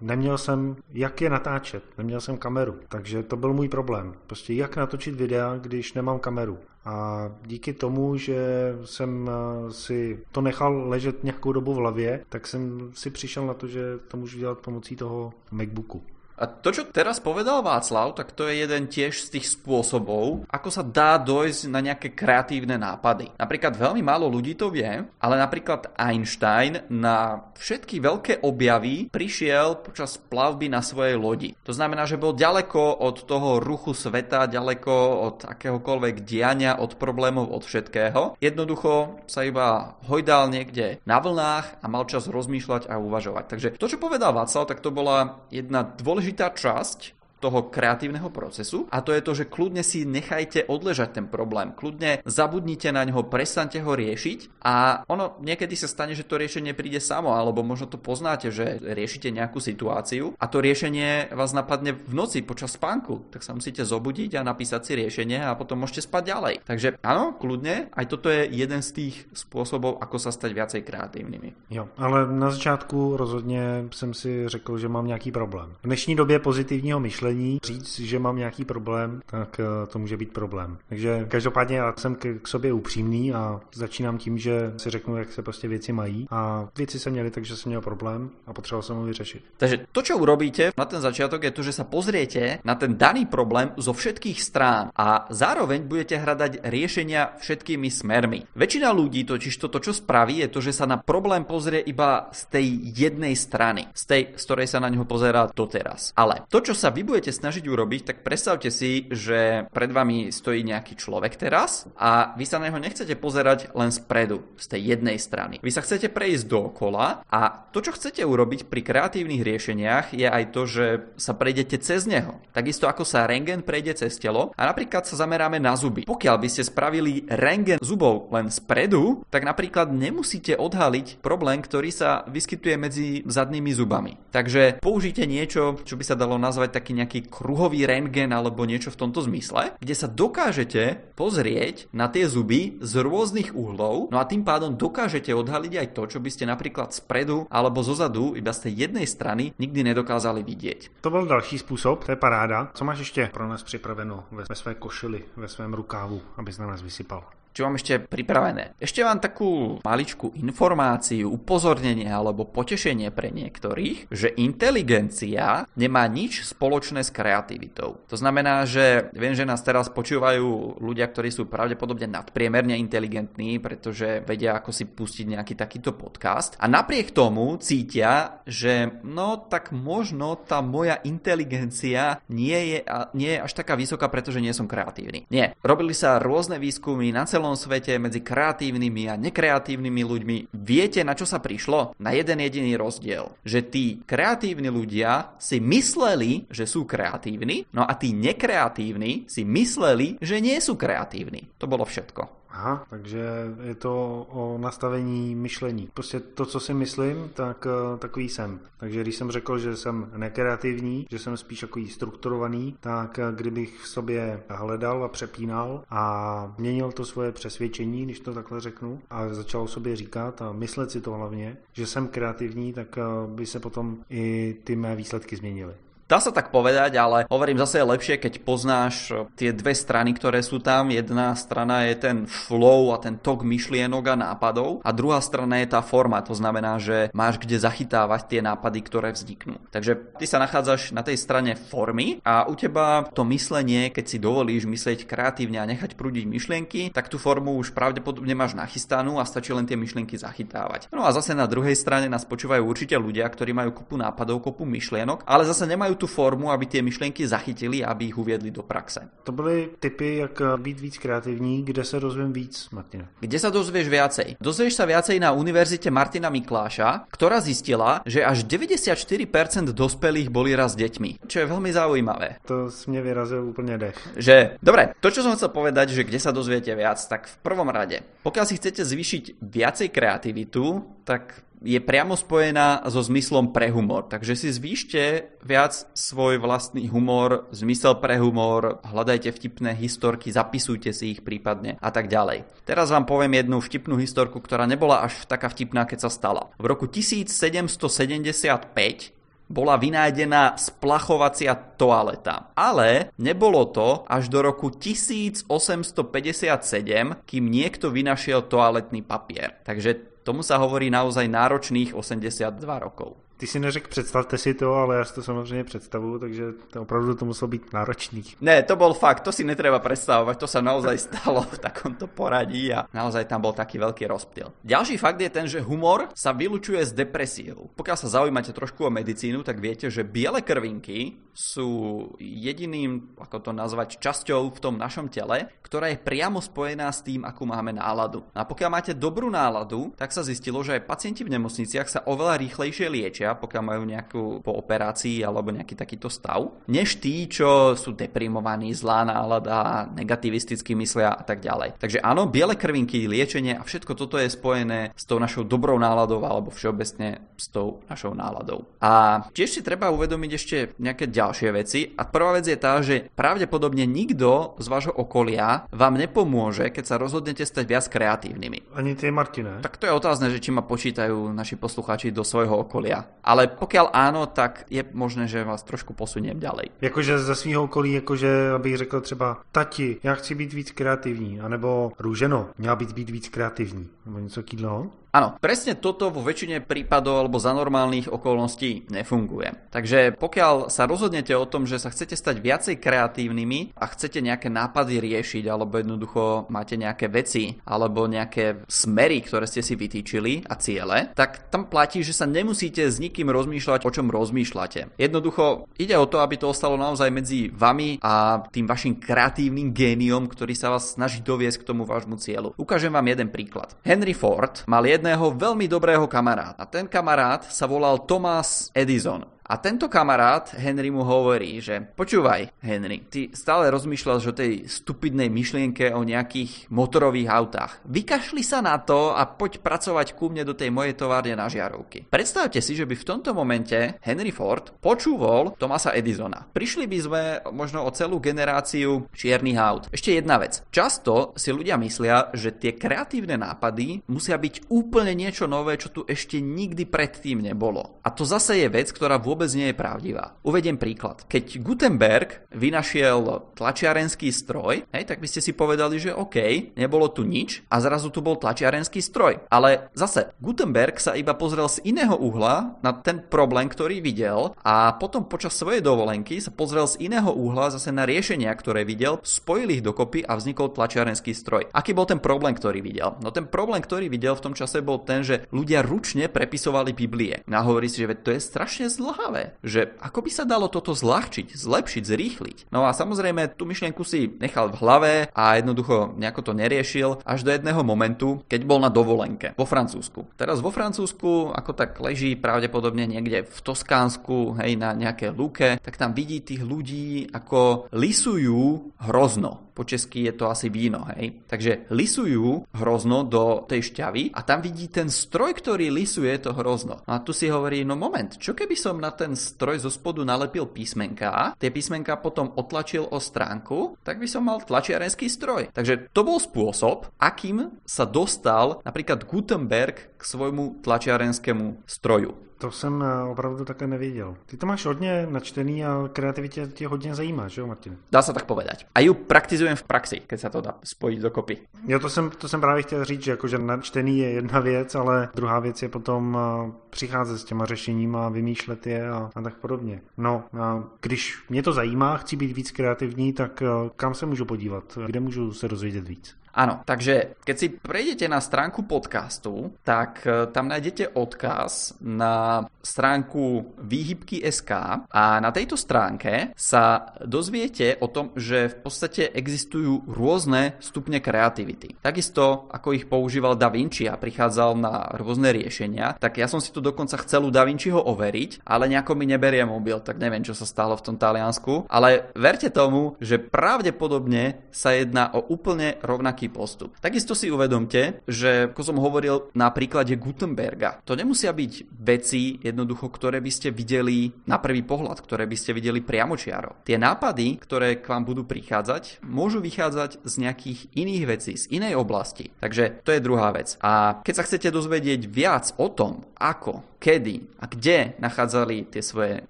neměl 0.00 0.38
jsem, 0.38 0.76
jak 0.90 1.20
je 1.20 1.30
natáčet, 1.30 1.84
neměl 1.98 2.20
jsem 2.20 2.38
kameru, 2.38 2.74
takže 2.88 3.22
to 3.22 3.36
byl 3.36 3.52
můj 3.52 3.68
problém. 3.68 4.14
Prostě 4.26 4.54
jak 4.54 4.76
natočit 4.76 5.14
videa, 5.14 5.56
když 5.56 5.94
nemám 5.94 6.18
kameru. 6.18 6.58
A 6.84 7.28
díky 7.46 7.72
tomu, 7.72 8.16
že 8.16 8.38
jsem 8.84 9.30
eh, 9.30 9.72
si 9.72 10.24
to 10.32 10.40
nechal 10.40 10.88
ležet 10.88 11.24
nějakou 11.24 11.52
dobu 11.52 11.74
v 11.74 11.76
hlavě, 11.76 12.24
tak 12.28 12.46
jsem 12.46 12.90
si 12.94 13.10
přišel 13.10 13.46
na 13.46 13.54
to, 13.54 13.66
že 13.66 13.82
to 14.08 14.16
můžu 14.16 14.38
dělat 14.38 14.58
pomocí 14.58 14.96
toho 14.96 15.32
MacBooku. 15.50 16.02
A 16.40 16.48
to, 16.48 16.72
čo 16.72 16.88
teraz 16.88 17.20
povedal 17.20 17.60
Václav, 17.60 18.16
tak 18.16 18.32
to 18.32 18.48
je 18.48 18.64
jeden 18.64 18.88
tiež 18.88 19.28
z 19.28 19.36
tých 19.36 19.60
spôsobov, 19.60 20.48
ako 20.48 20.68
sa 20.72 20.80
dá 20.80 21.20
dojsť 21.20 21.68
na 21.68 21.84
nejaké 21.84 22.16
kreatívne 22.16 22.80
nápady. 22.80 23.28
Napríklad 23.36 23.76
veľmi 23.76 24.00
málo 24.00 24.32
ľudí 24.32 24.56
to 24.56 24.72
vie, 24.72 24.88
ale 25.04 25.34
napríklad 25.36 25.92
Einstein 26.00 26.88
na 26.88 27.44
všetky 27.60 28.00
veľké 28.00 28.32
objavy 28.40 29.12
prišiel 29.12 29.84
počas 29.84 30.16
plavby 30.16 30.72
na 30.72 30.80
svojej 30.80 31.20
lodi. 31.20 31.52
To 31.68 31.76
znamená, 31.76 32.08
že 32.08 32.16
bol 32.16 32.32
ďaleko 32.32 33.04
od 33.04 33.28
toho 33.28 33.60
ruchu 33.60 33.92
sveta, 33.92 34.48
ďaleko 34.48 34.94
od 35.28 35.36
akéhokoľvek 35.44 36.24
diania, 36.24 36.80
od 36.80 36.96
problémov, 36.96 37.52
od 37.52 37.68
všetkého. 37.68 38.40
Jednoducho 38.40 39.20
sa 39.28 39.44
iba 39.44 40.00
hojdal 40.08 40.48
niekde 40.48 41.04
na 41.04 41.20
vlnách 41.20 41.84
a 41.84 41.86
mal 41.92 42.08
čas 42.08 42.32
rozmýšľať 42.32 42.88
a 42.88 42.96
uvažovať. 42.96 43.44
Takže 43.44 43.68
to, 43.76 43.92
čo 43.92 44.00
povedal 44.00 44.32
Václav, 44.32 44.64
tak 44.64 44.80
to 44.80 44.88
bola 44.88 45.44
jedna 45.52 45.84
dôležitá 45.84 46.29
dôležitá 46.30 46.54
časť 46.54 47.19
toho 47.40 47.72
kreatívneho 47.72 48.28
procesu 48.28 48.86
a 48.92 49.00
to 49.00 49.16
je 49.16 49.24
to, 49.24 49.32
že 49.32 49.48
kľudne 49.48 49.80
si 49.80 50.04
nechajte 50.04 50.68
odležať 50.68 51.16
ten 51.16 51.26
problém, 51.26 51.72
kľudne 51.72 52.20
zabudnite 52.28 52.92
na 52.92 53.08
ňo, 53.08 53.24
prestante 53.32 53.80
ho 53.80 53.96
riešiť 53.96 54.60
a 54.60 55.02
ono 55.08 55.40
niekedy 55.40 55.72
sa 55.72 55.88
stane, 55.88 56.12
že 56.12 56.28
to 56.28 56.36
riešenie 56.36 56.76
príde 56.76 57.00
samo, 57.00 57.32
alebo 57.32 57.64
možno 57.64 57.88
to 57.88 57.96
poznáte, 57.96 58.52
že 58.52 58.76
riešite 58.76 59.32
nejakú 59.32 59.56
situáciu 59.56 60.36
a 60.36 60.44
to 60.46 60.60
riešenie 60.60 61.32
vás 61.32 61.56
napadne 61.56 61.96
v 61.96 62.12
noci 62.12 62.44
počas 62.44 62.76
spánku, 62.76 63.32
tak 63.32 63.40
sa 63.40 63.56
musíte 63.56 63.80
zobudiť 63.88 64.36
a 64.36 64.44
napísať 64.44 64.80
si 64.84 64.92
riešenie 65.00 65.40
a 65.40 65.56
potom 65.56 65.80
môžete 65.80 66.04
spať 66.04 66.22
ďalej. 66.28 66.54
Takže 66.68 67.00
áno, 67.00 67.32
kľudne, 67.40 67.88
aj 67.96 68.06
toto 68.12 68.28
je 68.28 68.44
jeden 68.52 68.84
z 68.84 68.90
tých 68.92 69.14
spôsobov, 69.32 69.96
ako 70.04 70.16
sa 70.20 70.28
stať 70.28 70.52
viacej 70.52 70.80
kreatívnymi. 70.84 71.72
Jo, 71.72 71.88
ale 71.96 72.28
na 72.28 72.50
začátku 72.50 73.16
rozhodně 73.16 73.88
jsem 73.90 74.14
si 74.14 74.48
řekl, 74.48 74.78
že 74.78 74.88
mám 74.88 75.06
nějaký 75.06 75.32
problém. 75.32 75.72
V 75.80 75.86
dnešní 75.86 76.16
době 76.16 76.38
pozitivního 76.38 77.00
myšlení 77.00 77.29
myšlení, 77.30 77.60
říct, 77.64 78.00
že 78.00 78.18
mám 78.18 78.36
nějaký 78.36 78.64
problém, 78.64 79.22
tak 79.26 79.60
eh, 79.60 79.86
to 79.86 79.98
může 79.98 80.16
být 80.16 80.32
problém. 80.32 80.78
Takže 80.88 81.26
každopádně 81.28 81.76
já 81.76 81.94
jsem 81.96 82.14
k, 82.14 82.48
sobě 82.48 82.72
upřímný 82.72 83.32
a 83.32 83.60
začínám 83.72 84.18
tím, 84.18 84.38
že 84.38 84.72
si 84.76 84.90
řeknu, 84.90 85.16
jak 85.16 85.32
se 85.32 85.42
prostě 85.42 85.68
věci 85.68 85.92
mají 85.92 86.26
a 86.30 86.68
věci 86.76 86.98
se 86.98 87.10
měly, 87.10 87.30
takže 87.30 87.56
jsem 87.56 87.70
měl 87.70 87.80
problém 87.80 88.30
a 88.46 88.52
potřeboval 88.52 88.82
jsem 88.82 88.96
ho 88.96 89.02
vyřešit. 89.02 89.44
Takže 89.56 89.86
to, 89.92 90.02
čo 90.02 90.16
urobíte 90.16 90.72
na 90.76 90.84
ten 90.84 91.00
začiatok, 91.00 91.42
je 91.42 91.50
to, 91.50 91.62
že 91.62 91.72
sa 91.72 91.84
pozriete 91.84 92.58
na 92.64 92.74
ten 92.74 92.96
daný 92.98 93.26
problém 93.26 93.70
zo 93.76 93.92
všetkých 93.92 94.42
strán 94.42 94.90
a 94.96 95.26
zároveň 95.30 95.86
budete 95.86 96.18
hľadať 96.18 96.66
riešenia 96.66 97.38
všetkými 97.38 97.88
smermi. 97.90 98.38
Väčšina 98.56 98.90
ľudí 98.90 99.24
totiž 99.24 99.54
to, 99.60 99.68
čo 99.78 99.92
spraví, 99.94 100.42
je 100.42 100.48
to, 100.50 100.60
že 100.60 100.72
sa 100.72 100.86
na 100.86 100.98
problém 100.98 101.44
pozrie 101.44 101.80
iba 101.86 102.32
z 102.32 102.42
tej 102.50 102.66
jednej 102.96 103.34
strany, 103.36 103.86
z 103.94 104.04
tej, 104.06 104.22
z 104.36 104.42
ktorej 104.42 104.66
sa 104.66 104.82
na 104.82 104.90
neho 104.90 105.04
pozerá 105.04 105.46
doteraz. 105.52 106.12
Ale 106.16 106.44
to, 106.48 106.58
čo 106.64 106.74
sa 106.74 106.88
vy 106.88 107.04
budete 107.04 107.19
budete 107.20 107.36
snažiť 107.36 107.68
urobiť, 107.68 108.00
tak 108.08 108.24
predstavte 108.24 108.72
si, 108.72 109.04
že 109.12 109.68
pred 109.68 109.92
vami 109.92 110.32
stojí 110.32 110.64
nejaký 110.64 110.96
človek 110.96 111.36
teraz 111.36 111.84
a 112.00 112.32
vy 112.32 112.48
sa 112.48 112.56
na 112.56 112.72
neho 112.72 112.80
nechcete 112.80 113.12
pozerať 113.20 113.76
len 113.76 113.92
spredu, 113.92 114.40
z 114.56 114.72
tej 114.72 114.96
jednej 114.96 115.20
strany. 115.20 115.60
Vy 115.60 115.68
sa 115.68 115.84
chcete 115.84 116.08
prejsť 116.08 116.48
dookola 116.48 117.20
a 117.28 117.40
to, 117.68 117.84
čo 117.84 117.92
chcete 117.92 118.24
urobiť 118.24 118.72
pri 118.72 118.80
kreatívnych 118.80 119.44
riešeniach, 119.44 120.16
je 120.16 120.24
aj 120.24 120.44
to, 120.48 120.62
že 120.64 120.86
sa 121.20 121.36
prejdete 121.36 121.76
cez 121.84 122.08
neho. 122.08 122.40
Takisto 122.56 122.88
ako 122.88 123.04
sa 123.04 123.28
rengen 123.28 123.60
prejde 123.60 124.00
cez 124.00 124.16
telo 124.16 124.56
a 124.56 124.62
napríklad 124.64 125.04
sa 125.04 125.20
zameráme 125.20 125.60
na 125.60 125.76
zuby. 125.76 126.08
Pokiaľ 126.08 126.36
by 126.40 126.48
ste 126.48 126.64
spravili 126.64 127.28
rengen 127.28 127.84
zubov 127.84 128.32
len 128.32 128.48
spredu, 128.48 129.28
tak 129.28 129.44
napríklad 129.44 129.92
nemusíte 129.92 130.56
odhaliť 130.56 131.20
problém, 131.20 131.60
ktorý 131.60 131.92
sa 131.92 132.24
vyskytuje 132.24 132.80
medzi 132.80 133.20
zadnými 133.28 133.76
zubami. 133.76 134.16
Takže 134.32 134.80
použite 134.80 135.28
niečo, 135.28 135.76
čo 135.84 136.00
by 136.00 136.04
sa 136.06 136.16
dalo 136.16 136.38
nazvať 136.38 136.70
taký 136.70 136.94
nejaký 136.94 137.09
nejaký 137.10 137.26
kruhový 137.26 137.90
rentgen 137.90 138.30
alebo 138.30 138.62
niečo 138.62 138.94
v 138.94 139.02
tomto 139.02 139.26
zmysle, 139.26 139.74
kde 139.82 139.94
sa 139.98 140.06
dokážete 140.06 141.10
pozrieť 141.18 141.90
na 141.90 142.06
tie 142.06 142.30
zuby 142.30 142.78
z 142.78 143.02
rôznych 143.02 143.50
uhlov, 143.50 144.14
no 144.14 144.16
a 144.22 144.30
tým 144.30 144.46
pádom 144.46 144.78
dokážete 144.78 145.34
odhaliť 145.34 145.74
aj 145.74 145.88
to, 145.90 146.02
čo 146.06 146.18
by 146.22 146.30
ste 146.30 146.46
napríklad 146.46 146.94
spredu 146.94 147.50
alebo 147.50 147.82
zozadu 147.82 148.38
iba 148.38 148.54
z 148.54 148.70
tej 148.70 148.86
jednej 148.86 149.10
strany 149.10 149.50
nikdy 149.58 149.90
nedokázali 149.90 150.46
vidieť. 150.46 151.02
To 151.02 151.10
byl 151.10 151.26
další 151.26 151.58
způsob, 151.58 152.04
to 152.06 152.12
je 152.12 152.16
paráda. 152.16 152.70
Co 152.74 152.84
máš 152.84 152.98
ještě 152.98 153.30
pro 153.34 153.48
nás 153.48 153.62
připraveno 153.62 154.24
ve, 154.30 154.44
ve 154.48 154.54
své 154.54 154.74
košili, 154.74 155.24
ve 155.36 155.48
svém 155.48 155.74
rukávu, 155.74 156.22
abys 156.38 156.58
na 156.58 156.66
nás 156.66 156.82
vysypal? 156.82 157.39
Čo 157.50 157.66
mám 157.66 157.76
ešte 157.76 157.98
pripravené? 157.98 158.78
Ešte 158.78 159.02
mám 159.02 159.18
takú 159.18 159.82
maličkú 159.82 160.32
informáciu, 160.38 161.28
upozornenie 161.28 162.06
alebo 162.06 162.46
potešenie 162.46 163.10
pre 163.10 163.34
niektorých, 163.34 164.06
že 164.08 164.30
inteligencia 164.38 165.66
nemá 165.74 166.06
nič 166.06 166.46
spoločné 166.46 167.02
s 167.02 167.10
kreativitou. 167.10 168.06
To 168.06 168.16
znamená, 168.16 168.62
že 168.70 169.10
viem, 169.18 169.34
že 169.34 169.42
nás 169.42 169.66
teraz 169.66 169.90
počúvajú 169.90 170.78
ľudia, 170.78 171.10
ktorí 171.10 171.34
sú 171.34 171.50
pravdepodobne 171.50 172.06
nadpriemerne 172.06 172.78
inteligentní, 172.78 173.58
pretože 173.58 174.22
vedia, 174.22 174.54
ako 174.54 174.70
si 174.70 174.86
pustiť 174.86 175.26
nejaký 175.34 175.58
takýto 175.58 175.98
podcast 175.98 176.54
a 176.62 176.70
napriek 176.70 177.10
tomu 177.10 177.58
cítia, 177.58 178.40
že 178.46 179.02
no 179.02 179.42
tak 179.50 179.74
možno 179.74 180.38
tá 180.38 180.62
moja 180.62 181.02
inteligencia 181.02 182.22
nie 182.30 182.78
je, 182.78 182.78
nie 183.18 183.34
je 183.34 183.42
až 183.42 183.52
taká 183.58 183.74
vysoká, 183.74 184.06
pretože 184.06 184.38
nie 184.38 184.54
som 184.54 184.70
kreatívny. 184.70 185.26
Nie. 185.34 185.58
Robili 185.66 185.92
sa 185.92 186.22
rôzne 186.22 186.62
výskumy 186.62 187.10
na 187.10 187.26
celom 187.26 187.39
celom 187.40 187.56
svete 187.56 187.96
medzi 187.96 188.20
kreatívnymi 188.20 189.08
a 189.08 189.16
nekreatívnymi 189.16 190.02
ľuďmi, 190.04 190.36
viete 190.52 191.00
na 191.00 191.16
čo 191.16 191.24
sa 191.24 191.40
prišlo? 191.40 191.96
Na 191.96 192.12
jeden 192.12 192.44
jediný 192.44 192.76
rozdiel. 192.76 193.32
Že 193.48 193.60
tí 193.72 193.84
kreatívni 194.04 194.68
ľudia 194.68 195.40
si 195.40 195.56
mysleli, 195.56 196.44
že 196.52 196.68
sú 196.68 196.84
kreatívni, 196.84 197.64
no 197.72 197.88
a 197.88 197.96
tí 197.96 198.12
nekreatívni 198.12 199.24
si 199.24 199.48
mysleli, 199.48 200.20
že 200.20 200.36
nie 200.44 200.60
sú 200.60 200.76
kreatívni. 200.76 201.48
To 201.56 201.64
bolo 201.64 201.88
všetko. 201.88 202.39
Aha, 202.52 202.86
takže 202.90 203.22
je 203.62 203.74
to 203.74 204.26
o 204.30 204.58
nastavení 204.58 205.34
myšlení. 205.34 205.88
Prostě 205.94 206.20
to, 206.20 206.46
co 206.46 206.60
si 206.60 206.74
myslím, 206.74 207.28
tak 207.34 207.66
eh, 207.66 207.98
takový 207.98 208.28
jsem. 208.28 208.60
Takže 208.76 209.00
když 209.00 209.16
jsem 209.16 209.30
řekl, 209.30 209.58
že 209.58 209.76
jsem 209.76 210.10
nekreativní, 210.16 211.06
že 211.10 211.18
jsem 211.18 211.36
spíš 211.36 211.60
takový 211.60 211.88
strukturovaný, 211.88 212.76
tak 212.80 213.18
eh, 213.18 213.22
kdybych 213.34 213.80
v 213.80 213.88
sobě 213.88 214.42
hledal 214.48 215.04
a 215.04 215.08
přepínal 215.08 215.84
a 215.90 216.54
měnil 216.58 216.92
to 216.92 217.04
svoje 217.04 217.32
přesvědčení, 217.32 218.04
když 218.04 218.20
to 218.20 218.34
takhle 218.34 218.60
řeknu, 218.60 219.00
a 219.10 219.28
začal 219.28 219.66
sobě 219.66 219.96
říkat 219.96 220.42
a 220.42 220.52
myslet 220.52 220.90
si 220.90 221.00
to 221.00 221.12
hlavně, 221.12 221.56
že 221.72 221.86
jsem 221.86 222.08
kreativní, 222.08 222.72
tak 222.72 222.98
eh, 222.98 223.02
by 223.26 223.46
se 223.46 223.60
potom 223.60 223.98
i 224.10 224.56
ty 224.64 224.76
mé 224.76 224.96
výsledky 224.96 225.36
změnily. 225.36 225.74
Dá 226.10 226.18
sa 226.18 226.34
tak 226.34 226.50
povedať, 226.50 226.98
ale 226.98 227.30
hovorím 227.30 227.62
zase 227.62 227.78
je 227.78 227.86
lepšie, 227.86 228.18
keď 228.18 228.42
poznáš 228.42 229.14
e, 229.14 229.30
tie 229.38 229.54
dve 229.54 229.78
strany, 229.78 230.10
ktoré 230.10 230.42
sú 230.42 230.58
tam. 230.58 230.90
Jedna 230.90 231.38
strana 231.38 231.86
je 231.86 231.94
ten 232.02 232.26
flow 232.26 232.90
a 232.90 232.98
ten 232.98 233.14
tok 233.14 233.46
myšlienok 233.46 234.10
a 234.10 234.18
nápadov 234.18 234.82
a 234.82 234.90
druhá 234.90 235.22
strana 235.22 235.62
je 235.62 235.70
tá 235.70 235.78
forma. 235.86 236.18
To 236.26 236.34
znamená, 236.34 236.82
že 236.82 237.14
máš 237.14 237.38
kde 237.38 237.62
zachytávať 237.62 238.26
tie 238.26 238.40
nápady, 238.42 238.82
ktoré 238.82 239.14
vzniknú. 239.14 239.62
Takže 239.70 240.18
ty 240.18 240.26
sa 240.26 240.42
nachádzaš 240.42 240.90
na 240.90 241.06
tej 241.06 241.14
strane 241.14 241.54
formy 241.54 242.18
a 242.26 242.42
u 242.50 242.58
teba 242.58 243.06
to 243.14 243.22
myslenie, 243.30 243.94
keď 243.94 244.04
si 244.10 244.18
dovolíš 244.18 244.66
myslieť 244.66 245.06
kreatívne 245.06 245.62
a 245.62 245.70
nechať 245.70 245.94
prúdiť 245.94 246.26
myšlienky, 246.26 246.90
tak 246.90 247.06
tú 247.06 247.22
formu 247.22 247.54
už 247.62 247.70
pravdepodobne 247.70 248.34
máš 248.34 248.58
nachystanú 248.58 249.22
a 249.22 249.30
stačí 249.30 249.54
len 249.54 249.62
tie 249.62 249.78
myšlienky 249.78 250.18
zachytávať. 250.18 250.90
No 250.90 251.06
a 251.06 251.14
zase 251.14 251.38
na 251.38 251.46
druhej 251.46 251.78
strane 251.78 252.10
nás 252.10 252.26
počúvajú 252.26 252.66
určite 252.66 252.98
ľudia, 252.98 253.30
ktorí 253.30 253.54
majú 253.54 253.78
kopu 253.78 253.94
nápadov, 253.94 254.42
kopu 254.42 254.66
myšlienok, 254.66 255.22
ale 255.22 255.46
zase 255.46 255.70
nemajú 255.70 255.99
tú 256.00 256.08
formu, 256.08 256.48
aby 256.48 256.64
tie 256.64 256.80
myšlenky 256.80 257.28
zachytili 257.28 257.84
a 257.84 257.92
aby 257.92 258.08
ich 258.08 258.16
uviedli 258.16 258.48
do 258.48 258.64
praxe. 258.64 259.04
To 259.28 259.32
byly 259.36 259.76
typy, 259.76 260.24
jak 260.24 260.40
být 260.56 260.80
víc 260.80 260.96
kreativní, 260.96 261.60
kde 261.62 261.84
sa 261.84 262.00
dozviem 262.00 262.32
víc, 262.32 262.72
Martina. 262.72 263.04
Kde 263.20 263.36
sa 263.36 263.52
dozvieš 263.52 263.92
viacej? 263.92 264.28
Dozvieš 264.40 264.80
sa 264.80 264.88
viacej 264.88 265.20
na 265.20 265.36
Univerzite 265.36 265.92
Martina 265.92 266.32
Mikláša, 266.32 267.12
ktorá 267.12 267.44
zistila, 267.44 268.00
že 268.08 268.24
až 268.24 268.48
94% 268.48 269.76
dospelých 269.76 270.32
boli 270.32 270.56
raz 270.56 270.72
deťmi, 270.72 271.28
čo 271.28 271.44
je 271.44 271.46
veľmi 271.46 271.70
zaujímavé. 271.74 272.40
To 272.48 272.72
mne 272.88 273.00
vyrazil 273.04 273.44
úplne 273.44 273.76
dech. 273.76 273.98
Že, 274.16 274.56
dobre, 274.64 274.96
to 275.04 275.12
čo 275.12 275.20
som 275.20 275.36
chcel 275.36 275.52
povedať, 275.52 275.92
že 275.92 276.06
kde 276.06 276.22
sa 276.22 276.32
dozviete 276.32 276.72
viac, 276.72 276.96
tak 276.96 277.28
v 277.28 277.36
prvom 277.44 277.68
rade, 277.68 278.00
pokiaľ 278.24 278.44
si 278.46 278.56
chcete 278.56 278.86
zvýšiť 278.86 279.42
viacej 279.42 279.88
kreativitu, 279.90 280.64
tak 281.04 281.49
je 281.60 281.76
priamo 281.76 282.16
spojená 282.16 282.88
so 282.88 283.04
zmyslom 283.04 283.52
pre 283.52 283.68
humor. 283.68 284.08
Takže 284.08 284.36
si 284.36 284.48
zvýšte 284.48 285.36
viac 285.44 285.76
svoj 285.92 286.40
vlastný 286.40 286.88
humor, 286.88 287.52
zmysel 287.52 288.00
pre 288.00 288.16
humor, 288.16 288.80
hľadajte 288.80 289.28
vtipné 289.36 289.76
historky, 289.76 290.32
zapisujte 290.32 290.96
si 290.96 291.12
ich 291.16 291.20
prípadne 291.20 291.76
a 291.80 291.90
tak 291.92 292.08
ďalej. 292.08 292.48
Teraz 292.64 292.88
vám 292.88 293.04
poviem 293.04 293.44
jednu 293.44 293.60
vtipnú 293.60 294.00
historku, 294.00 294.40
ktorá 294.40 294.64
nebola 294.64 295.04
až 295.04 295.28
taká 295.28 295.52
vtipná, 295.52 295.84
keď 295.84 296.08
sa 296.08 296.10
stala. 296.10 296.48
V 296.56 296.64
roku 296.64 296.88
1775 296.88 299.20
bola 299.50 299.74
vynájdená 299.74 300.54
splachovacia 300.54 301.58
toaleta. 301.74 302.54
Ale 302.54 303.10
nebolo 303.18 303.66
to 303.66 304.06
až 304.06 304.30
do 304.30 304.46
roku 304.46 304.70
1857, 304.70 307.26
kým 307.26 307.44
niekto 307.50 307.90
vynašiel 307.90 308.46
toaletný 308.46 309.02
papier. 309.02 309.58
Takže 309.66 310.19
Tomu 310.20 310.44
sa 310.44 310.60
hovorí 310.60 310.92
naozaj 310.92 311.24
náročných 311.26 311.96
82 311.96 312.60
rokov. 312.76 313.16
Ty 313.40 313.46
si 313.46 313.60
neřekl, 313.60 313.88
představte 313.88 314.38
si 314.38 314.54
to, 314.54 314.74
ale 314.74 314.96
já 314.96 315.04
si 315.04 315.14
to 315.14 315.22
samozřejmě 315.22 315.64
představuju, 315.64 316.18
takže 316.18 316.44
to 316.70 316.82
opravdu 316.82 317.14
to 317.14 317.24
muselo 317.24 317.48
být 317.48 317.72
náročný. 317.72 318.24
Ne, 318.40 318.62
to 318.62 318.76
bol 318.76 318.92
fakt, 318.92 319.20
to 319.20 319.32
si 319.32 319.48
netreba 319.48 319.80
predstavovať, 319.80 320.36
to 320.36 320.44
sa 320.44 320.60
naozaj 320.60 321.08
stalo 321.08 321.40
v 321.56 321.56
takomto 321.56 322.04
poradí 322.04 322.68
a 322.68 322.84
naozaj 322.92 323.24
tam 323.24 323.40
bol 323.40 323.56
taký 323.56 323.80
veľký 323.80 324.04
rozptyl. 324.12 324.52
Ďalší 324.60 325.00
fakt 325.00 325.16
je 325.24 325.32
ten, 325.32 325.48
že 325.48 325.64
humor 325.64 326.12
sa 326.12 326.36
vylučuje 326.36 326.84
s 326.84 326.92
depresiou. 326.92 327.72
Pokiaľ 327.80 327.96
sa 327.96 328.12
zaujímate 328.20 328.52
trošku 328.52 328.84
o 328.84 328.92
medicínu, 328.92 329.40
tak 329.40 329.56
viete, 329.56 329.88
že 329.88 330.04
biele 330.04 330.44
krvinky 330.44 331.24
sú 331.32 332.12
jediným, 332.20 333.16
ako 333.16 333.40
to 333.40 333.50
nazvať, 333.56 333.96
časťou 334.04 334.52
v 334.52 334.60
tom 334.60 334.76
našom 334.76 335.08
tele, 335.08 335.48
ktorá 335.64 335.88
je 335.88 335.96
priamo 335.96 336.44
spojená 336.44 336.92
s 336.92 337.00
tým, 337.00 337.24
akú 337.24 337.48
máme 337.48 337.72
náladu. 337.72 338.20
A 338.36 338.44
pokiaľ 338.44 338.68
máte 338.68 338.92
dobrú 338.92 339.32
náladu, 339.32 339.96
tak 339.96 340.12
sa 340.12 340.20
zistilo, 340.20 340.60
že 340.60 340.76
aj 340.76 340.84
pacienti 340.84 341.24
v 341.24 341.32
nemocniciach 341.40 341.88
sa 341.88 342.04
oveľa 342.04 342.36
rýchlejšie 342.36 342.84
liečia 342.92 343.29
ľudia, 343.30 343.38
pokiaľ 343.40 343.62
majú 343.62 343.82
nejakú 343.86 344.22
po 344.42 344.52
operácii 344.58 345.22
alebo 345.22 345.54
nejaký 345.54 345.78
takýto 345.78 346.10
stav, 346.10 346.50
než 346.66 346.98
tí, 346.98 347.30
čo 347.30 347.78
sú 347.78 347.94
deprimovaní, 347.94 348.74
zlá 348.74 349.06
nálada, 349.06 349.86
negativisticky 349.94 350.74
myslia 350.74 351.14
a 351.14 351.22
tak 351.22 351.40
ďalej. 351.40 351.78
Takže 351.78 352.02
áno, 352.02 352.26
biele 352.26 352.58
krvinky, 352.58 353.06
liečenie 353.06 353.54
a 353.54 353.62
všetko 353.62 353.94
toto 353.94 354.18
je 354.18 354.26
spojené 354.30 354.90
s 354.96 355.04
tou 355.06 355.22
našou 355.22 355.46
dobrou 355.46 355.78
náladou 355.78 356.22
alebo 356.26 356.50
všeobecne 356.50 357.22
s 357.38 357.46
tou 357.48 357.80
našou 357.86 358.12
náladou. 358.12 358.66
A 358.82 359.24
tiež 359.30 359.60
si 359.60 359.60
treba 359.62 359.92
uvedomiť 359.94 360.30
ešte 360.34 360.56
nejaké 360.82 361.06
ďalšie 361.08 361.48
veci. 361.54 361.80
A 361.94 362.06
prvá 362.08 362.36
vec 362.36 362.48
je 362.48 362.58
tá, 362.58 362.80
že 362.80 363.08
pravdepodobne 363.14 363.84
nikto 363.86 364.56
z 364.58 364.66
vášho 364.66 364.94
okolia 364.94 365.68
vám 365.70 365.96
nepomôže, 365.96 366.72
keď 366.72 366.84
sa 366.84 367.00
rozhodnete 367.00 367.44
stať 367.44 367.64
viac 367.68 367.84
kreatívnymi. 367.86 368.74
Ani 368.76 368.96
tie 368.96 369.12
Martine. 369.12 369.60
Tak 369.60 369.76
to 369.76 369.88
je 369.88 369.96
otázne, 369.96 370.32
že 370.32 370.40
či 370.40 370.50
ma 370.54 370.64
počítajú 370.64 371.32
naši 371.32 371.60
poslucháči 371.60 372.12
do 372.14 372.24
svojho 372.24 372.64
okolia. 372.64 373.04
Ale 373.24 373.48
pokiaľ 373.48 373.86
áno, 373.92 374.26
tak 374.26 374.64
je 374.70 374.84
možné, 374.92 375.28
že 375.28 375.44
vás 375.44 375.62
trošku 375.62 375.92
posuniem 375.92 376.40
ďalej. 376.40 376.70
Jakože 376.80 377.18
ze 377.18 377.34
svého 377.34 377.64
okolí, 377.64 377.92
jakože 377.92 378.50
abych 378.54 378.76
řekl 378.76 379.00
třeba 379.00 379.38
tati, 379.52 379.96
já 380.02 380.14
chci 380.14 380.34
být 380.34 380.52
víc 380.52 380.70
kreativní, 380.70 381.40
anebo 381.40 381.92
růženo, 381.98 382.48
měla 382.58 382.76
být 382.76 383.10
víc 383.10 383.28
kreativní, 383.28 383.88
nebo 384.06 384.18
něco 384.18 384.42
takového. 384.42 384.90
Áno, 385.10 385.34
presne 385.42 385.74
toto 385.74 386.06
vo 386.14 386.22
väčšine 386.22 386.62
prípadov 386.62 387.18
alebo 387.18 387.42
za 387.42 387.50
normálnych 387.50 388.06
okolností 388.06 388.86
nefunguje. 388.94 389.70
Takže 389.74 390.14
pokiaľ 390.14 390.70
sa 390.70 390.86
rozhodnete 390.86 391.34
o 391.34 391.50
tom, 391.50 391.66
že 391.66 391.82
sa 391.82 391.90
chcete 391.90 392.14
stať 392.14 392.38
viacej 392.38 392.78
kreatívnymi 392.78 393.74
a 393.74 393.84
chcete 393.90 394.22
nejaké 394.22 394.46
nápady 394.46 395.02
riešiť 395.02 395.44
alebo 395.50 395.82
jednoducho 395.82 396.46
máte 396.46 396.78
nejaké 396.78 397.10
veci 397.10 397.58
alebo 397.66 398.06
nejaké 398.06 398.62
smery, 398.70 399.18
ktoré 399.26 399.50
ste 399.50 399.66
si 399.66 399.74
vytýčili 399.74 400.46
a 400.46 400.54
ciele, 400.54 401.10
tak 401.18 401.50
tam 401.50 401.66
platí, 401.66 402.06
že 402.06 402.14
sa 402.14 402.30
nemusíte 402.30 402.86
s 402.86 403.02
nikým 403.02 403.34
rozmýšľať, 403.34 403.82
o 403.82 403.90
čom 403.90 404.14
rozmýšľate. 404.14 404.94
Jednoducho 404.94 405.66
ide 405.74 405.98
o 405.98 406.06
to, 406.06 406.22
aby 406.22 406.38
to 406.38 406.54
ostalo 406.54 406.78
naozaj 406.78 407.10
medzi 407.10 407.50
vami 407.50 407.98
a 407.98 408.46
tým 408.46 408.70
vašim 408.70 409.02
kreatívnym 409.02 409.74
géniom, 409.74 410.30
ktorý 410.30 410.54
sa 410.54 410.70
vás 410.70 410.94
snaží 410.94 411.18
doviesť 411.18 411.66
k 411.66 411.68
tomu 411.74 411.82
vášmu 411.82 412.14
cieľu. 412.22 412.54
Ukážem 412.54 412.94
vám 412.94 413.10
jeden 413.10 413.34
príklad. 413.34 413.74
Henry 413.82 414.14
Ford 414.14 414.62
mal 414.70 414.86
jedného 415.00 415.32
veľmi 415.32 415.64
dobrého 415.64 416.04
kamaráta. 416.04 416.68
Ten 416.68 416.84
kamarát 416.84 417.48
sa 417.48 417.64
volal 417.64 418.04
Thomas 418.04 418.68
Edison. 418.76 419.39
A 419.50 419.58
tento 419.58 419.90
kamarát 419.90 420.54
Henry 420.54 420.94
mu 420.94 421.02
hovorí, 421.02 421.58
že 421.58 421.82
počúvaj 421.82 422.54
Henry, 422.62 423.02
ty 423.10 423.34
stále 423.34 423.66
rozmýšľaš 423.74 424.30
o 424.30 424.36
tej 424.38 424.70
stupidnej 424.70 425.26
myšlienke 425.26 425.90
o 425.90 426.06
nejakých 426.06 426.70
motorových 426.70 427.26
autách. 427.26 427.82
Vykašli 427.82 428.46
sa 428.46 428.62
na 428.62 428.78
to 428.78 429.10
a 429.10 429.26
poď 429.26 429.58
pracovať 429.58 430.14
ku 430.14 430.30
mne 430.30 430.46
do 430.46 430.54
tej 430.54 430.70
mojej 430.70 430.94
továrne 430.94 431.34
na 431.34 431.50
žiarovky. 431.50 432.06
Predstavte 432.06 432.62
si, 432.62 432.78
že 432.78 432.86
by 432.86 432.94
v 432.94 433.08
tomto 433.10 433.34
momente 433.34 433.98
Henry 433.98 434.30
Ford 434.30 434.70
počúval 434.78 435.58
Thomasa 435.58 435.98
Edisona. 435.98 436.46
Prišli 436.54 436.86
by 436.86 436.98
sme 437.02 437.22
možno 437.50 437.82
o 437.82 437.90
celú 437.90 438.22
generáciu 438.22 439.10
čiernych 439.10 439.58
aut. 439.58 439.90
Ešte 439.90 440.14
jedna 440.14 440.38
vec. 440.38 440.62
Často 440.70 441.34
si 441.34 441.50
ľudia 441.50 441.74
myslia, 441.74 442.30
že 442.38 442.54
tie 442.54 442.78
kreatívne 442.78 443.34
nápady 443.34 444.06
musia 444.06 444.38
byť 444.38 444.70
úplne 444.70 445.10
niečo 445.18 445.50
nové, 445.50 445.74
čo 445.74 445.90
tu 445.90 446.06
ešte 446.06 446.38
nikdy 446.38 446.86
predtým 446.86 447.42
nebolo. 447.42 447.98
A 448.06 448.14
to 448.14 448.22
zase 448.22 448.54
je 448.62 448.70
vec, 448.70 448.94
ktorá 448.94 449.18
vôbec 449.18 449.39
nie 449.56 449.72
je 449.72 449.76
pravdivá. 449.76 450.36
Uvediem 450.44 450.76
príklad. 450.76 451.24
Keď 451.24 451.64
Gutenberg 451.64 452.44
vynašiel 452.52 453.52
tlačiarenský 453.56 454.28
stroj, 454.34 454.84
hej, 454.92 455.04
tak 455.08 455.20
by 455.20 455.28
ste 455.28 455.40
si 455.40 455.52
povedali, 455.56 455.96
že 455.96 456.12
OK, 456.12 456.72
nebolo 456.76 457.08
tu 457.08 457.24
nič 457.24 457.64
a 457.72 457.80
zrazu 457.80 458.12
tu 458.12 458.20
bol 458.20 458.36
tlačiarenský 458.36 459.00
stroj. 459.00 459.46
Ale 459.48 459.92
zase, 459.96 460.34
Gutenberg 460.42 461.00
sa 461.00 461.16
iba 461.16 461.32
pozrel 461.36 461.70
z 461.70 461.80
iného 461.86 462.18
uhla 462.18 462.80
na 462.84 462.92
ten 462.96 463.22
problém, 463.22 463.70
ktorý 463.70 464.02
videl 464.02 464.52
a 464.60 464.92
potom 464.98 465.24
počas 465.30 465.54
svojej 465.54 465.80
dovolenky 465.80 466.42
sa 466.42 466.50
pozrel 466.50 466.90
z 466.90 466.98
iného 467.00 467.30
uhla 467.30 467.70
zase 467.70 467.94
na 467.94 468.02
riešenia, 468.04 468.50
ktoré 468.52 468.82
videl, 468.82 469.22
spojil 469.22 469.70
ich 469.70 469.86
dokopy 469.86 470.26
a 470.26 470.34
vznikol 470.34 470.74
tlačiarenský 470.74 471.30
stroj. 471.30 471.70
Aký 471.70 471.94
bol 471.94 472.10
ten 472.10 472.18
problém, 472.18 472.58
ktorý 472.58 472.82
videl? 472.82 473.14
No 473.22 473.30
ten 473.30 473.46
problém, 473.46 473.80
ktorý 473.80 474.10
videl 474.10 474.34
v 474.34 474.44
tom 474.50 474.54
čase 474.58 474.82
bol 474.82 475.06
ten, 475.06 475.22
že 475.22 475.46
ľudia 475.54 475.86
ručne 475.86 476.26
prepisovali 476.26 476.90
Biblie. 476.90 477.46
A 477.46 477.62
hovorí 477.62 477.86
si, 477.86 478.02
že 478.02 478.18
to 478.18 478.34
je 478.34 478.42
strašne 478.42 478.90
zlhavé, 478.90 479.29
že 479.62 479.94
ako 480.02 480.26
by 480.26 480.30
sa 480.30 480.44
dalo 480.44 480.66
toto 480.66 480.92
zľahčiť, 480.92 481.54
zlepšiť, 481.54 482.02
zrýchliť. 482.04 482.58
No 482.74 482.84
a 482.86 482.94
samozrejme 482.94 483.54
tú 483.54 483.64
myšlienku 483.66 484.02
si 484.02 484.30
nechal 484.40 484.70
v 484.72 484.80
hlave 484.80 485.12
a 485.30 485.56
jednoducho 485.58 486.14
nejako 486.18 486.50
to 486.50 486.52
neriešil 486.56 487.22
až 487.22 487.46
do 487.46 487.50
jedného 487.54 487.82
momentu, 487.86 488.42
keď 488.50 488.60
bol 488.66 488.82
na 488.82 488.90
dovolenke 488.90 489.54
vo 489.54 489.66
Francúzsku. 489.66 490.26
Teraz 490.34 490.58
vo 490.58 490.74
Francúzsku 490.74 491.54
ako 491.54 491.72
tak 491.76 491.98
leží 492.02 492.34
pravdepodobne 492.34 493.06
niekde 493.06 493.46
v 493.46 493.58
Toskánsku, 493.60 494.60
hej, 494.62 494.74
na 494.80 494.96
nejaké 494.96 495.30
lúke, 495.30 495.78
tak 495.80 495.94
tam 496.00 496.16
vidí 496.16 496.40
tých 496.40 496.62
ľudí, 496.64 497.28
ako 497.30 497.90
lisujú 497.94 498.94
hrozno. 499.06 499.70
Po 499.70 499.86
česky 499.86 500.28
je 500.28 500.34
to 500.36 500.50
asi 500.50 500.68
víno, 500.68 501.08
hej. 501.16 501.46
Takže 501.48 501.88
lisujú 501.88 502.68
hrozno 502.74 503.24
do 503.24 503.64
tej 503.64 503.88
šťavy 503.88 504.36
a 504.36 504.44
tam 504.44 504.60
vidí 504.60 504.92
ten 504.92 505.08
stroj, 505.08 505.56
ktorý 505.56 505.88
lisuje 505.88 506.36
to 506.36 506.52
hrozno. 506.52 507.00
No 507.08 507.12
a 507.16 507.22
tu 507.24 507.32
si 507.32 507.48
hovorí, 507.48 507.80
no 507.86 507.96
moment, 507.96 508.36
čo 508.36 508.52
keby 508.52 508.76
som 508.76 509.00
na 509.00 509.09
ten 509.14 509.38
stroj 509.38 509.86
zo 509.86 509.90
spodu 509.90 510.26
nalepil 510.26 510.66
písmenka, 510.68 511.54
tie 511.56 511.70
písmenka 511.70 512.18
potom 512.18 512.50
otlačil 512.58 513.06
o 513.06 513.18
stránku, 513.22 513.96
tak 514.02 514.18
by 514.18 514.26
som 514.26 514.44
mal 514.44 514.58
tlačiarenský 514.60 515.30
stroj. 515.30 515.70
Takže 515.70 516.10
to 516.10 516.20
bol 516.26 516.42
spôsob, 516.42 517.08
akým 517.22 517.80
sa 517.86 518.04
dostal 518.04 518.82
napríklad 518.82 519.24
Gutenberg 519.24 520.09
k 520.20 520.24
svojmu 520.24 520.76
tlačiarenskému 520.84 521.78
stroju. 521.86 522.34
To 522.58 522.70
jsem 522.70 523.02
eh, 523.02 523.30
opravdu 523.30 523.64
také 523.64 523.86
nevěděl. 523.86 524.36
Ty 524.46 524.56
to 524.56 524.66
máš 524.66 524.86
hodně 524.86 525.26
načtený 525.30 525.84
a 525.84 526.08
kreativitě 526.12 526.66
tě 526.66 526.88
hodně 526.88 527.14
zajímá, 527.14 527.48
že 527.48 527.60
jo, 527.60 527.66
Martin? 527.66 527.96
Dá 528.12 528.22
se 528.22 528.32
tak 528.32 528.44
povedať. 528.44 528.86
A 528.94 529.00
ju 529.00 529.14
praktizujem 529.14 529.76
v 529.76 529.82
praxi, 529.82 530.20
keď 530.26 530.40
se 530.40 530.50
to 530.50 530.60
dá 530.60 530.74
spojit 530.84 531.20
dokopy. 531.20 531.58
Jo, 531.86 531.98
to 531.98 532.08
jsem, 532.08 532.30
to 532.30 532.48
jsem 532.48 532.60
právě 532.60 532.82
chtěl 532.82 533.04
říct, 533.04 533.22
že 533.22 533.30
jakože 533.30 533.58
načtený 533.58 534.18
je 534.18 534.30
jedna 534.30 534.60
věc, 534.60 534.94
ale 534.94 535.28
druhá 535.34 535.58
věc 535.58 535.82
je 535.82 535.88
potom 535.88 536.38
eh, 536.38 536.72
přicházet 536.90 537.38
s 537.38 537.44
těma 537.44 537.66
řešeníma, 537.66 538.28
vymýšlet 538.28 538.86
je 538.86 539.10
a, 539.10 539.30
a 539.34 539.42
tak 539.42 539.54
podobně. 539.54 540.00
No, 540.16 540.44
a 540.60 540.84
když 541.00 541.44
mě 541.48 541.62
to 541.62 541.72
zajímá, 541.72 542.16
chci 542.16 542.36
být 542.36 542.52
víc 542.52 542.70
kreativní, 542.70 543.32
tak 543.32 543.62
eh, 543.62 543.90
kam 543.96 544.14
se 544.14 544.26
můžu 544.26 544.44
podívat? 544.44 544.98
Kde 545.06 545.20
můžu 545.20 545.52
se 545.52 545.68
dozvědět 545.68 546.08
víc? 546.08 546.39
Áno, 546.54 546.82
takže 546.82 547.38
keď 547.46 547.56
si 547.56 547.68
prejdete 547.70 548.26
na 548.26 548.42
stránku 548.42 548.86
podcastu, 548.86 549.74
tak 549.86 550.26
e, 550.26 550.50
tam 550.50 550.66
nájdete 550.66 551.14
odkaz 551.14 551.98
na 552.02 552.66
stránku 552.80 553.76
výhybky.sk 553.78 554.70
a 555.06 555.24
na 555.38 555.50
tejto 555.52 555.76
stránke 555.76 556.56
sa 556.56 557.14
dozviete 557.22 558.00
o 558.00 558.08
tom, 558.08 558.32
že 558.34 558.72
v 558.72 558.76
podstate 558.82 559.22
existujú 559.30 560.08
rôzne 560.08 560.80
stupne 560.80 561.20
kreativity. 561.20 562.00
Takisto 562.00 562.70
ako 562.72 562.88
ich 562.96 563.06
používal 563.06 563.54
Da 563.54 563.68
Vinci 563.68 564.08
a 564.08 564.16
prichádzal 564.16 564.70
na 564.80 564.94
rôzne 565.14 565.52
riešenia, 565.52 566.16
tak 566.16 566.40
ja 566.40 566.48
som 566.48 566.58
si 566.58 566.72
tu 566.72 566.80
dokonca 566.80 567.20
chcel 567.20 567.44
u 567.46 567.50
Da 567.52 567.66
Vinciho 567.68 568.00
overiť, 568.00 568.64
ale 568.64 568.88
nejako 568.88 569.12
mi 569.18 569.28
neberie 569.28 569.62
mobil, 569.68 570.00
tak 570.00 570.16
neviem, 570.16 570.42
čo 570.42 570.56
sa 570.56 570.64
stalo 570.64 570.96
v 570.96 571.04
tom 571.04 571.16
Taliansku. 571.20 571.90
Ale 571.90 572.32
verte 572.32 572.72
tomu, 572.72 573.18
že 573.20 573.42
pravdepodobne 573.42 574.64
sa 574.72 574.96
jedná 574.96 575.28
o 575.36 575.44
úplne 575.52 576.00
rovnaký 576.00 576.39
rovnaký 576.40 576.48
postup. 576.48 576.96
Takisto 577.04 577.36
si 577.36 577.52
uvedomte, 577.52 578.24
že 578.24 578.72
ako 578.72 578.80
som 578.80 578.96
hovoril 578.96 579.52
na 579.52 579.68
príklade 579.68 580.16
Gutenberga, 580.16 581.04
to 581.04 581.12
nemusia 581.12 581.52
byť 581.52 581.72
veci 582.00 582.56
jednoducho, 582.64 583.12
ktoré 583.12 583.44
by 583.44 583.52
ste 583.52 583.68
videli 583.68 584.32
na 584.48 584.56
prvý 584.56 584.80
pohľad, 584.80 585.20
ktoré 585.20 585.44
by 585.44 585.56
ste 585.58 585.76
videli 585.76 586.00
priamočiaro. 586.00 586.80
Tie 586.88 586.96
nápady, 586.96 587.60
ktoré 587.60 588.00
k 588.00 588.08
vám 588.08 588.24
budú 588.24 588.48
prichádzať, 588.48 589.20
môžu 589.26 589.60
vychádzať 589.60 590.24
z 590.24 590.34
nejakých 590.40 590.80
iných 590.96 591.24
vecí, 591.28 591.52
z 591.60 591.68
inej 591.68 592.00
oblasti. 592.00 592.48
Takže 592.56 593.04
to 593.04 593.12
je 593.12 593.20
druhá 593.20 593.52
vec. 593.52 593.76
A 593.84 594.24
keď 594.24 594.34
sa 594.40 594.46
chcete 594.48 594.72
dozvedieť 594.72 595.28
viac 595.28 595.76
o 595.76 595.92
tom, 595.92 596.24
ako 596.40 596.89
kedy 597.00 597.58
a 597.58 597.64
kde 597.64 598.14
nachádzali 598.20 598.92
tie 598.92 599.00
svoje 599.00 599.48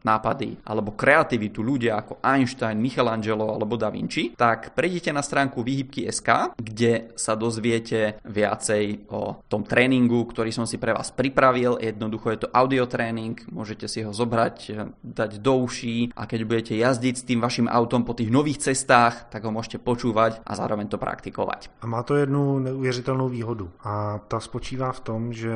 nápady 0.07 0.63
alebo 0.63 0.95
kreativitu 0.95 1.67
ľudia 1.67 1.99
ako 1.99 2.23
Einstein, 2.23 2.79
Michelangelo 2.79 3.51
alebo 3.51 3.75
Da 3.75 3.91
Vinci, 3.91 4.39
tak 4.39 4.73
prejdite 4.79 5.11
na 5.11 5.21
stránku 5.21 5.67
výhybky.sk, 5.67 6.55
kde 6.55 7.11
sa 7.19 7.35
dozviete 7.35 8.23
viacej 8.23 9.11
o 9.11 9.43
tom 9.51 9.67
tréningu, 9.67 10.23
ktorý 10.31 10.55
som 10.55 10.65
si 10.65 10.79
pre 10.79 10.95
vás 10.95 11.11
pripravil. 11.11 11.83
Jednoducho 11.83 12.31
je 12.31 12.41
to 12.47 12.53
audio 12.55 12.87
tréning, 12.87 13.35
môžete 13.51 13.91
si 13.91 14.07
ho 14.07 14.15
zobrať, 14.15 14.87
dať 15.03 15.43
do 15.43 15.67
uší 15.67 16.15
a 16.15 16.31
keď 16.31 16.41
budete 16.47 16.75
jazdiť 16.79 17.15
s 17.19 17.27
tým 17.27 17.43
vašim 17.43 17.67
autom 17.67 18.07
po 18.07 18.15
tých 18.15 18.31
nových 18.31 18.63
cestách, 18.71 19.27
tak 19.35 19.43
ho 19.43 19.51
môžete 19.51 19.83
počúvať 19.83 20.39
a 20.47 20.53
zároveň 20.55 20.87
to 20.87 21.03
praktikovať. 21.03 21.83
A 21.83 21.87
má 21.91 22.07
to 22.07 22.15
jednu 22.15 22.59
neuvěřitelnou 22.59 23.29
výhodu 23.29 23.71
a 23.83 24.21
ta 24.29 24.41
spočívá 24.41 24.93
v 24.93 25.01
tom, 25.01 25.21
že 25.33 25.51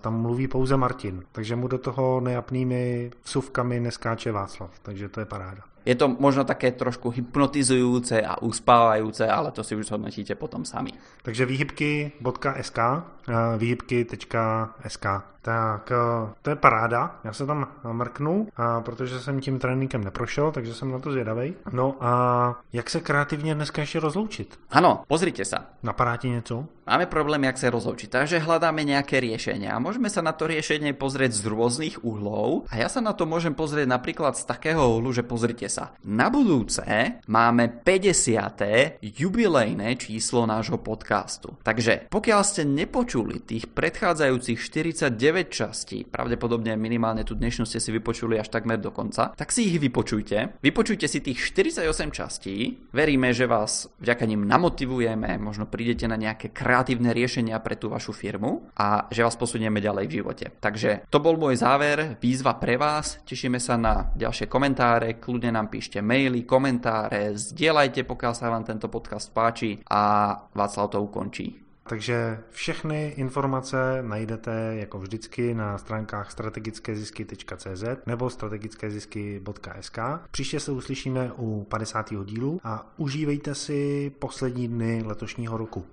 tam 0.00 0.22
mluví 0.22 0.48
pouze 0.48 0.76
Martin 0.76 1.24
takže 1.40 1.56
mu 1.56 1.68
do 1.68 1.78
toho 1.78 2.20
nejapnými 2.20 3.10
vsuvkami 3.24 3.80
neskáče 3.80 4.32
Václav, 4.32 4.70
takže 4.82 5.08
to 5.08 5.20
je 5.20 5.26
paráda. 5.26 5.64
Je 5.88 5.96
to 5.96 6.12
možno 6.20 6.44
také 6.44 6.76
trošku 6.76 7.08
hypnotizujúce 7.08 8.20
a 8.20 8.36
uspávajúce, 8.44 9.24
ale 9.24 9.48
to 9.48 9.64
si 9.64 9.72
už 9.72 9.86
zhodnotíte 9.88 10.36
potom 10.36 10.68
sami. 10.68 10.92
Takže 11.24 11.48
výhybky.sk 11.48 12.78
eh, 12.78 13.32
výhybky.sk 13.56 15.06
tak 15.42 15.92
eh, 15.92 16.32
to 16.42 16.50
je 16.50 16.56
paráda, 16.56 17.20
já 17.24 17.32
se 17.32 17.46
tam 17.46 17.68
mrknu, 17.92 18.48
protože 18.84 19.20
jsem 19.20 19.40
tím 19.40 19.58
tréninkem 19.58 20.04
neprošel, 20.04 20.52
takže 20.52 20.74
jsem 20.74 20.90
na 20.90 20.98
to 20.98 21.12
zvědavý. 21.12 21.54
No 21.72 21.96
a 22.00 22.54
jak 22.72 22.90
se 22.90 23.00
kreativně 23.00 23.54
dneska 23.54 23.80
ještě 23.80 24.00
rozloučit? 24.00 24.58
Ano, 24.70 25.02
pozrite 25.08 25.44
sa. 25.44 25.66
Napadá 25.82 26.16
ti 26.16 26.28
něco? 26.28 26.64
Máme 26.90 27.06
problém, 27.06 27.46
jak 27.46 27.54
sa 27.54 27.70
rozloučiť, 27.70 28.10
takže 28.10 28.42
hľadáme 28.42 28.82
nejaké 28.82 29.22
riešenia. 29.22 29.78
Môžeme 29.78 30.10
sa 30.10 30.26
na 30.26 30.34
to 30.34 30.50
riešenie 30.50 30.90
pozrieť 30.90 31.38
z 31.38 31.46
rôznych 31.46 32.02
uhlov 32.02 32.66
a 32.66 32.82
ja 32.82 32.90
sa 32.90 32.98
na 32.98 33.14
to 33.14 33.30
môžem 33.30 33.54
pozrieť 33.54 33.86
napríklad 33.86 34.34
z 34.34 34.42
takého 34.42 34.98
uhlu, 34.98 35.14
že 35.14 35.22
pozrite 35.22 35.70
sa. 35.70 35.94
Na 36.02 36.26
budúce 36.34 36.82
máme 37.30 37.70
50. 37.86 39.06
jubilejné 39.06 39.94
číslo 40.02 40.50
nášho 40.50 40.82
podcastu. 40.82 41.54
Takže 41.62 42.10
pokiaľ 42.10 42.40
ste 42.42 42.66
nepočuli 42.66 43.38
tých 43.38 43.70
predchádzajúcich 43.70 44.58
49 44.58 45.14
9 45.30 45.46
častí, 45.46 46.02
pravdepodobne 46.02 46.74
minimálne 46.74 47.22
tú 47.22 47.38
dnešnú 47.38 47.62
ste 47.62 47.78
si 47.78 47.94
vypočuli 47.94 48.34
až 48.34 48.50
takmer 48.50 48.82
do 48.82 48.90
konca, 48.90 49.30
tak 49.38 49.54
si 49.54 49.70
ich 49.70 49.78
vypočujte. 49.78 50.58
Vypočujte 50.58 51.06
si 51.06 51.22
tých 51.22 51.38
48 51.54 51.86
častí. 52.10 52.82
Veríme, 52.90 53.30
že 53.30 53.46
vás 53.46 53.86
vďaka 54.02 54.26
nim 54.26 54.42
namotivujeme, 54.42 55.38
možno 55.38 55.70
prídete 55.70 56.10
na 56.10 56.18
nejaké 56.18 56.50
kreatívne 56.50 57.14
riešenia 57.14 57.62
pre 57.62 57.78
tú 57.78 57.94
vašu 57.94 58.10
firmu 58.10 58.74
a 58.74 59.06
že 59.14 59.22
vás 59.22 59.38
posunieme 59.38 59.78
ďalej 59.78 60.04
v 60.10 60.16
živote. 60.18 60.46
Takže 60.58 61.06
to 61.06 61.22
bol 61.22 61.38
môj 61.38 61.62
záver, 61.62 62.18
výzva 62.18 62.58
pre 62.58 62.74
vás. 62.74 63.22
Tešíme 63.22 63.62
sa 63.62 63.78
na 63.78 64.10
ďalšie 64.18 64.50
komentáre, 64.50 65.22
kľudne 65.22 65.54
nám 65.54 65.70
píšte 65.70 66.02
maily, 66.02 66.42
komentáre, 66.42 67.38
zdieľajte, 67.38 68.02
pokiaľ 68.02 68.34
sa 68.34 68.50
vám 68.50 68.66
tento 68.66 68.90
podcast 68.90 69.30
páči 69.30 69.78
a 69.86 70.34
Václav 70.50 70.90
to 70.90 70.98
ukončí. 70.98 71.69
Takže 71.90 72.38
všechny 72.50 73.08
informace 73.16 74.02
najdete 74.02 74.72
jako 74.74 74.98
vždycky 74.98 75.54
na 75.54 75.78
stránkách 75.78 76.30
strategickézisky.cz 76.32 77.84
nebo 78.06 78.30
strategickézisky.sk. 78.30 79.98
Příště 80.30 80.60
se 80.60 80.72
uslyšíme 80.72 81.32
u 81.36 81.64
50. 81.64 82.10
dílu 82.24 82.60
a 82.64 82.92
užívejte 82.96 83.54
si 83.54 84.12
poslední 84.18 84.68
dny 84.68 85.02
letošního 85.06 85.56
roku. 85.56 85.86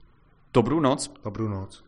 Dobrou 0.54 0.80
noc. 0.80 1.12
Dobrou 1.24 1.48
noc. 1.48 1.87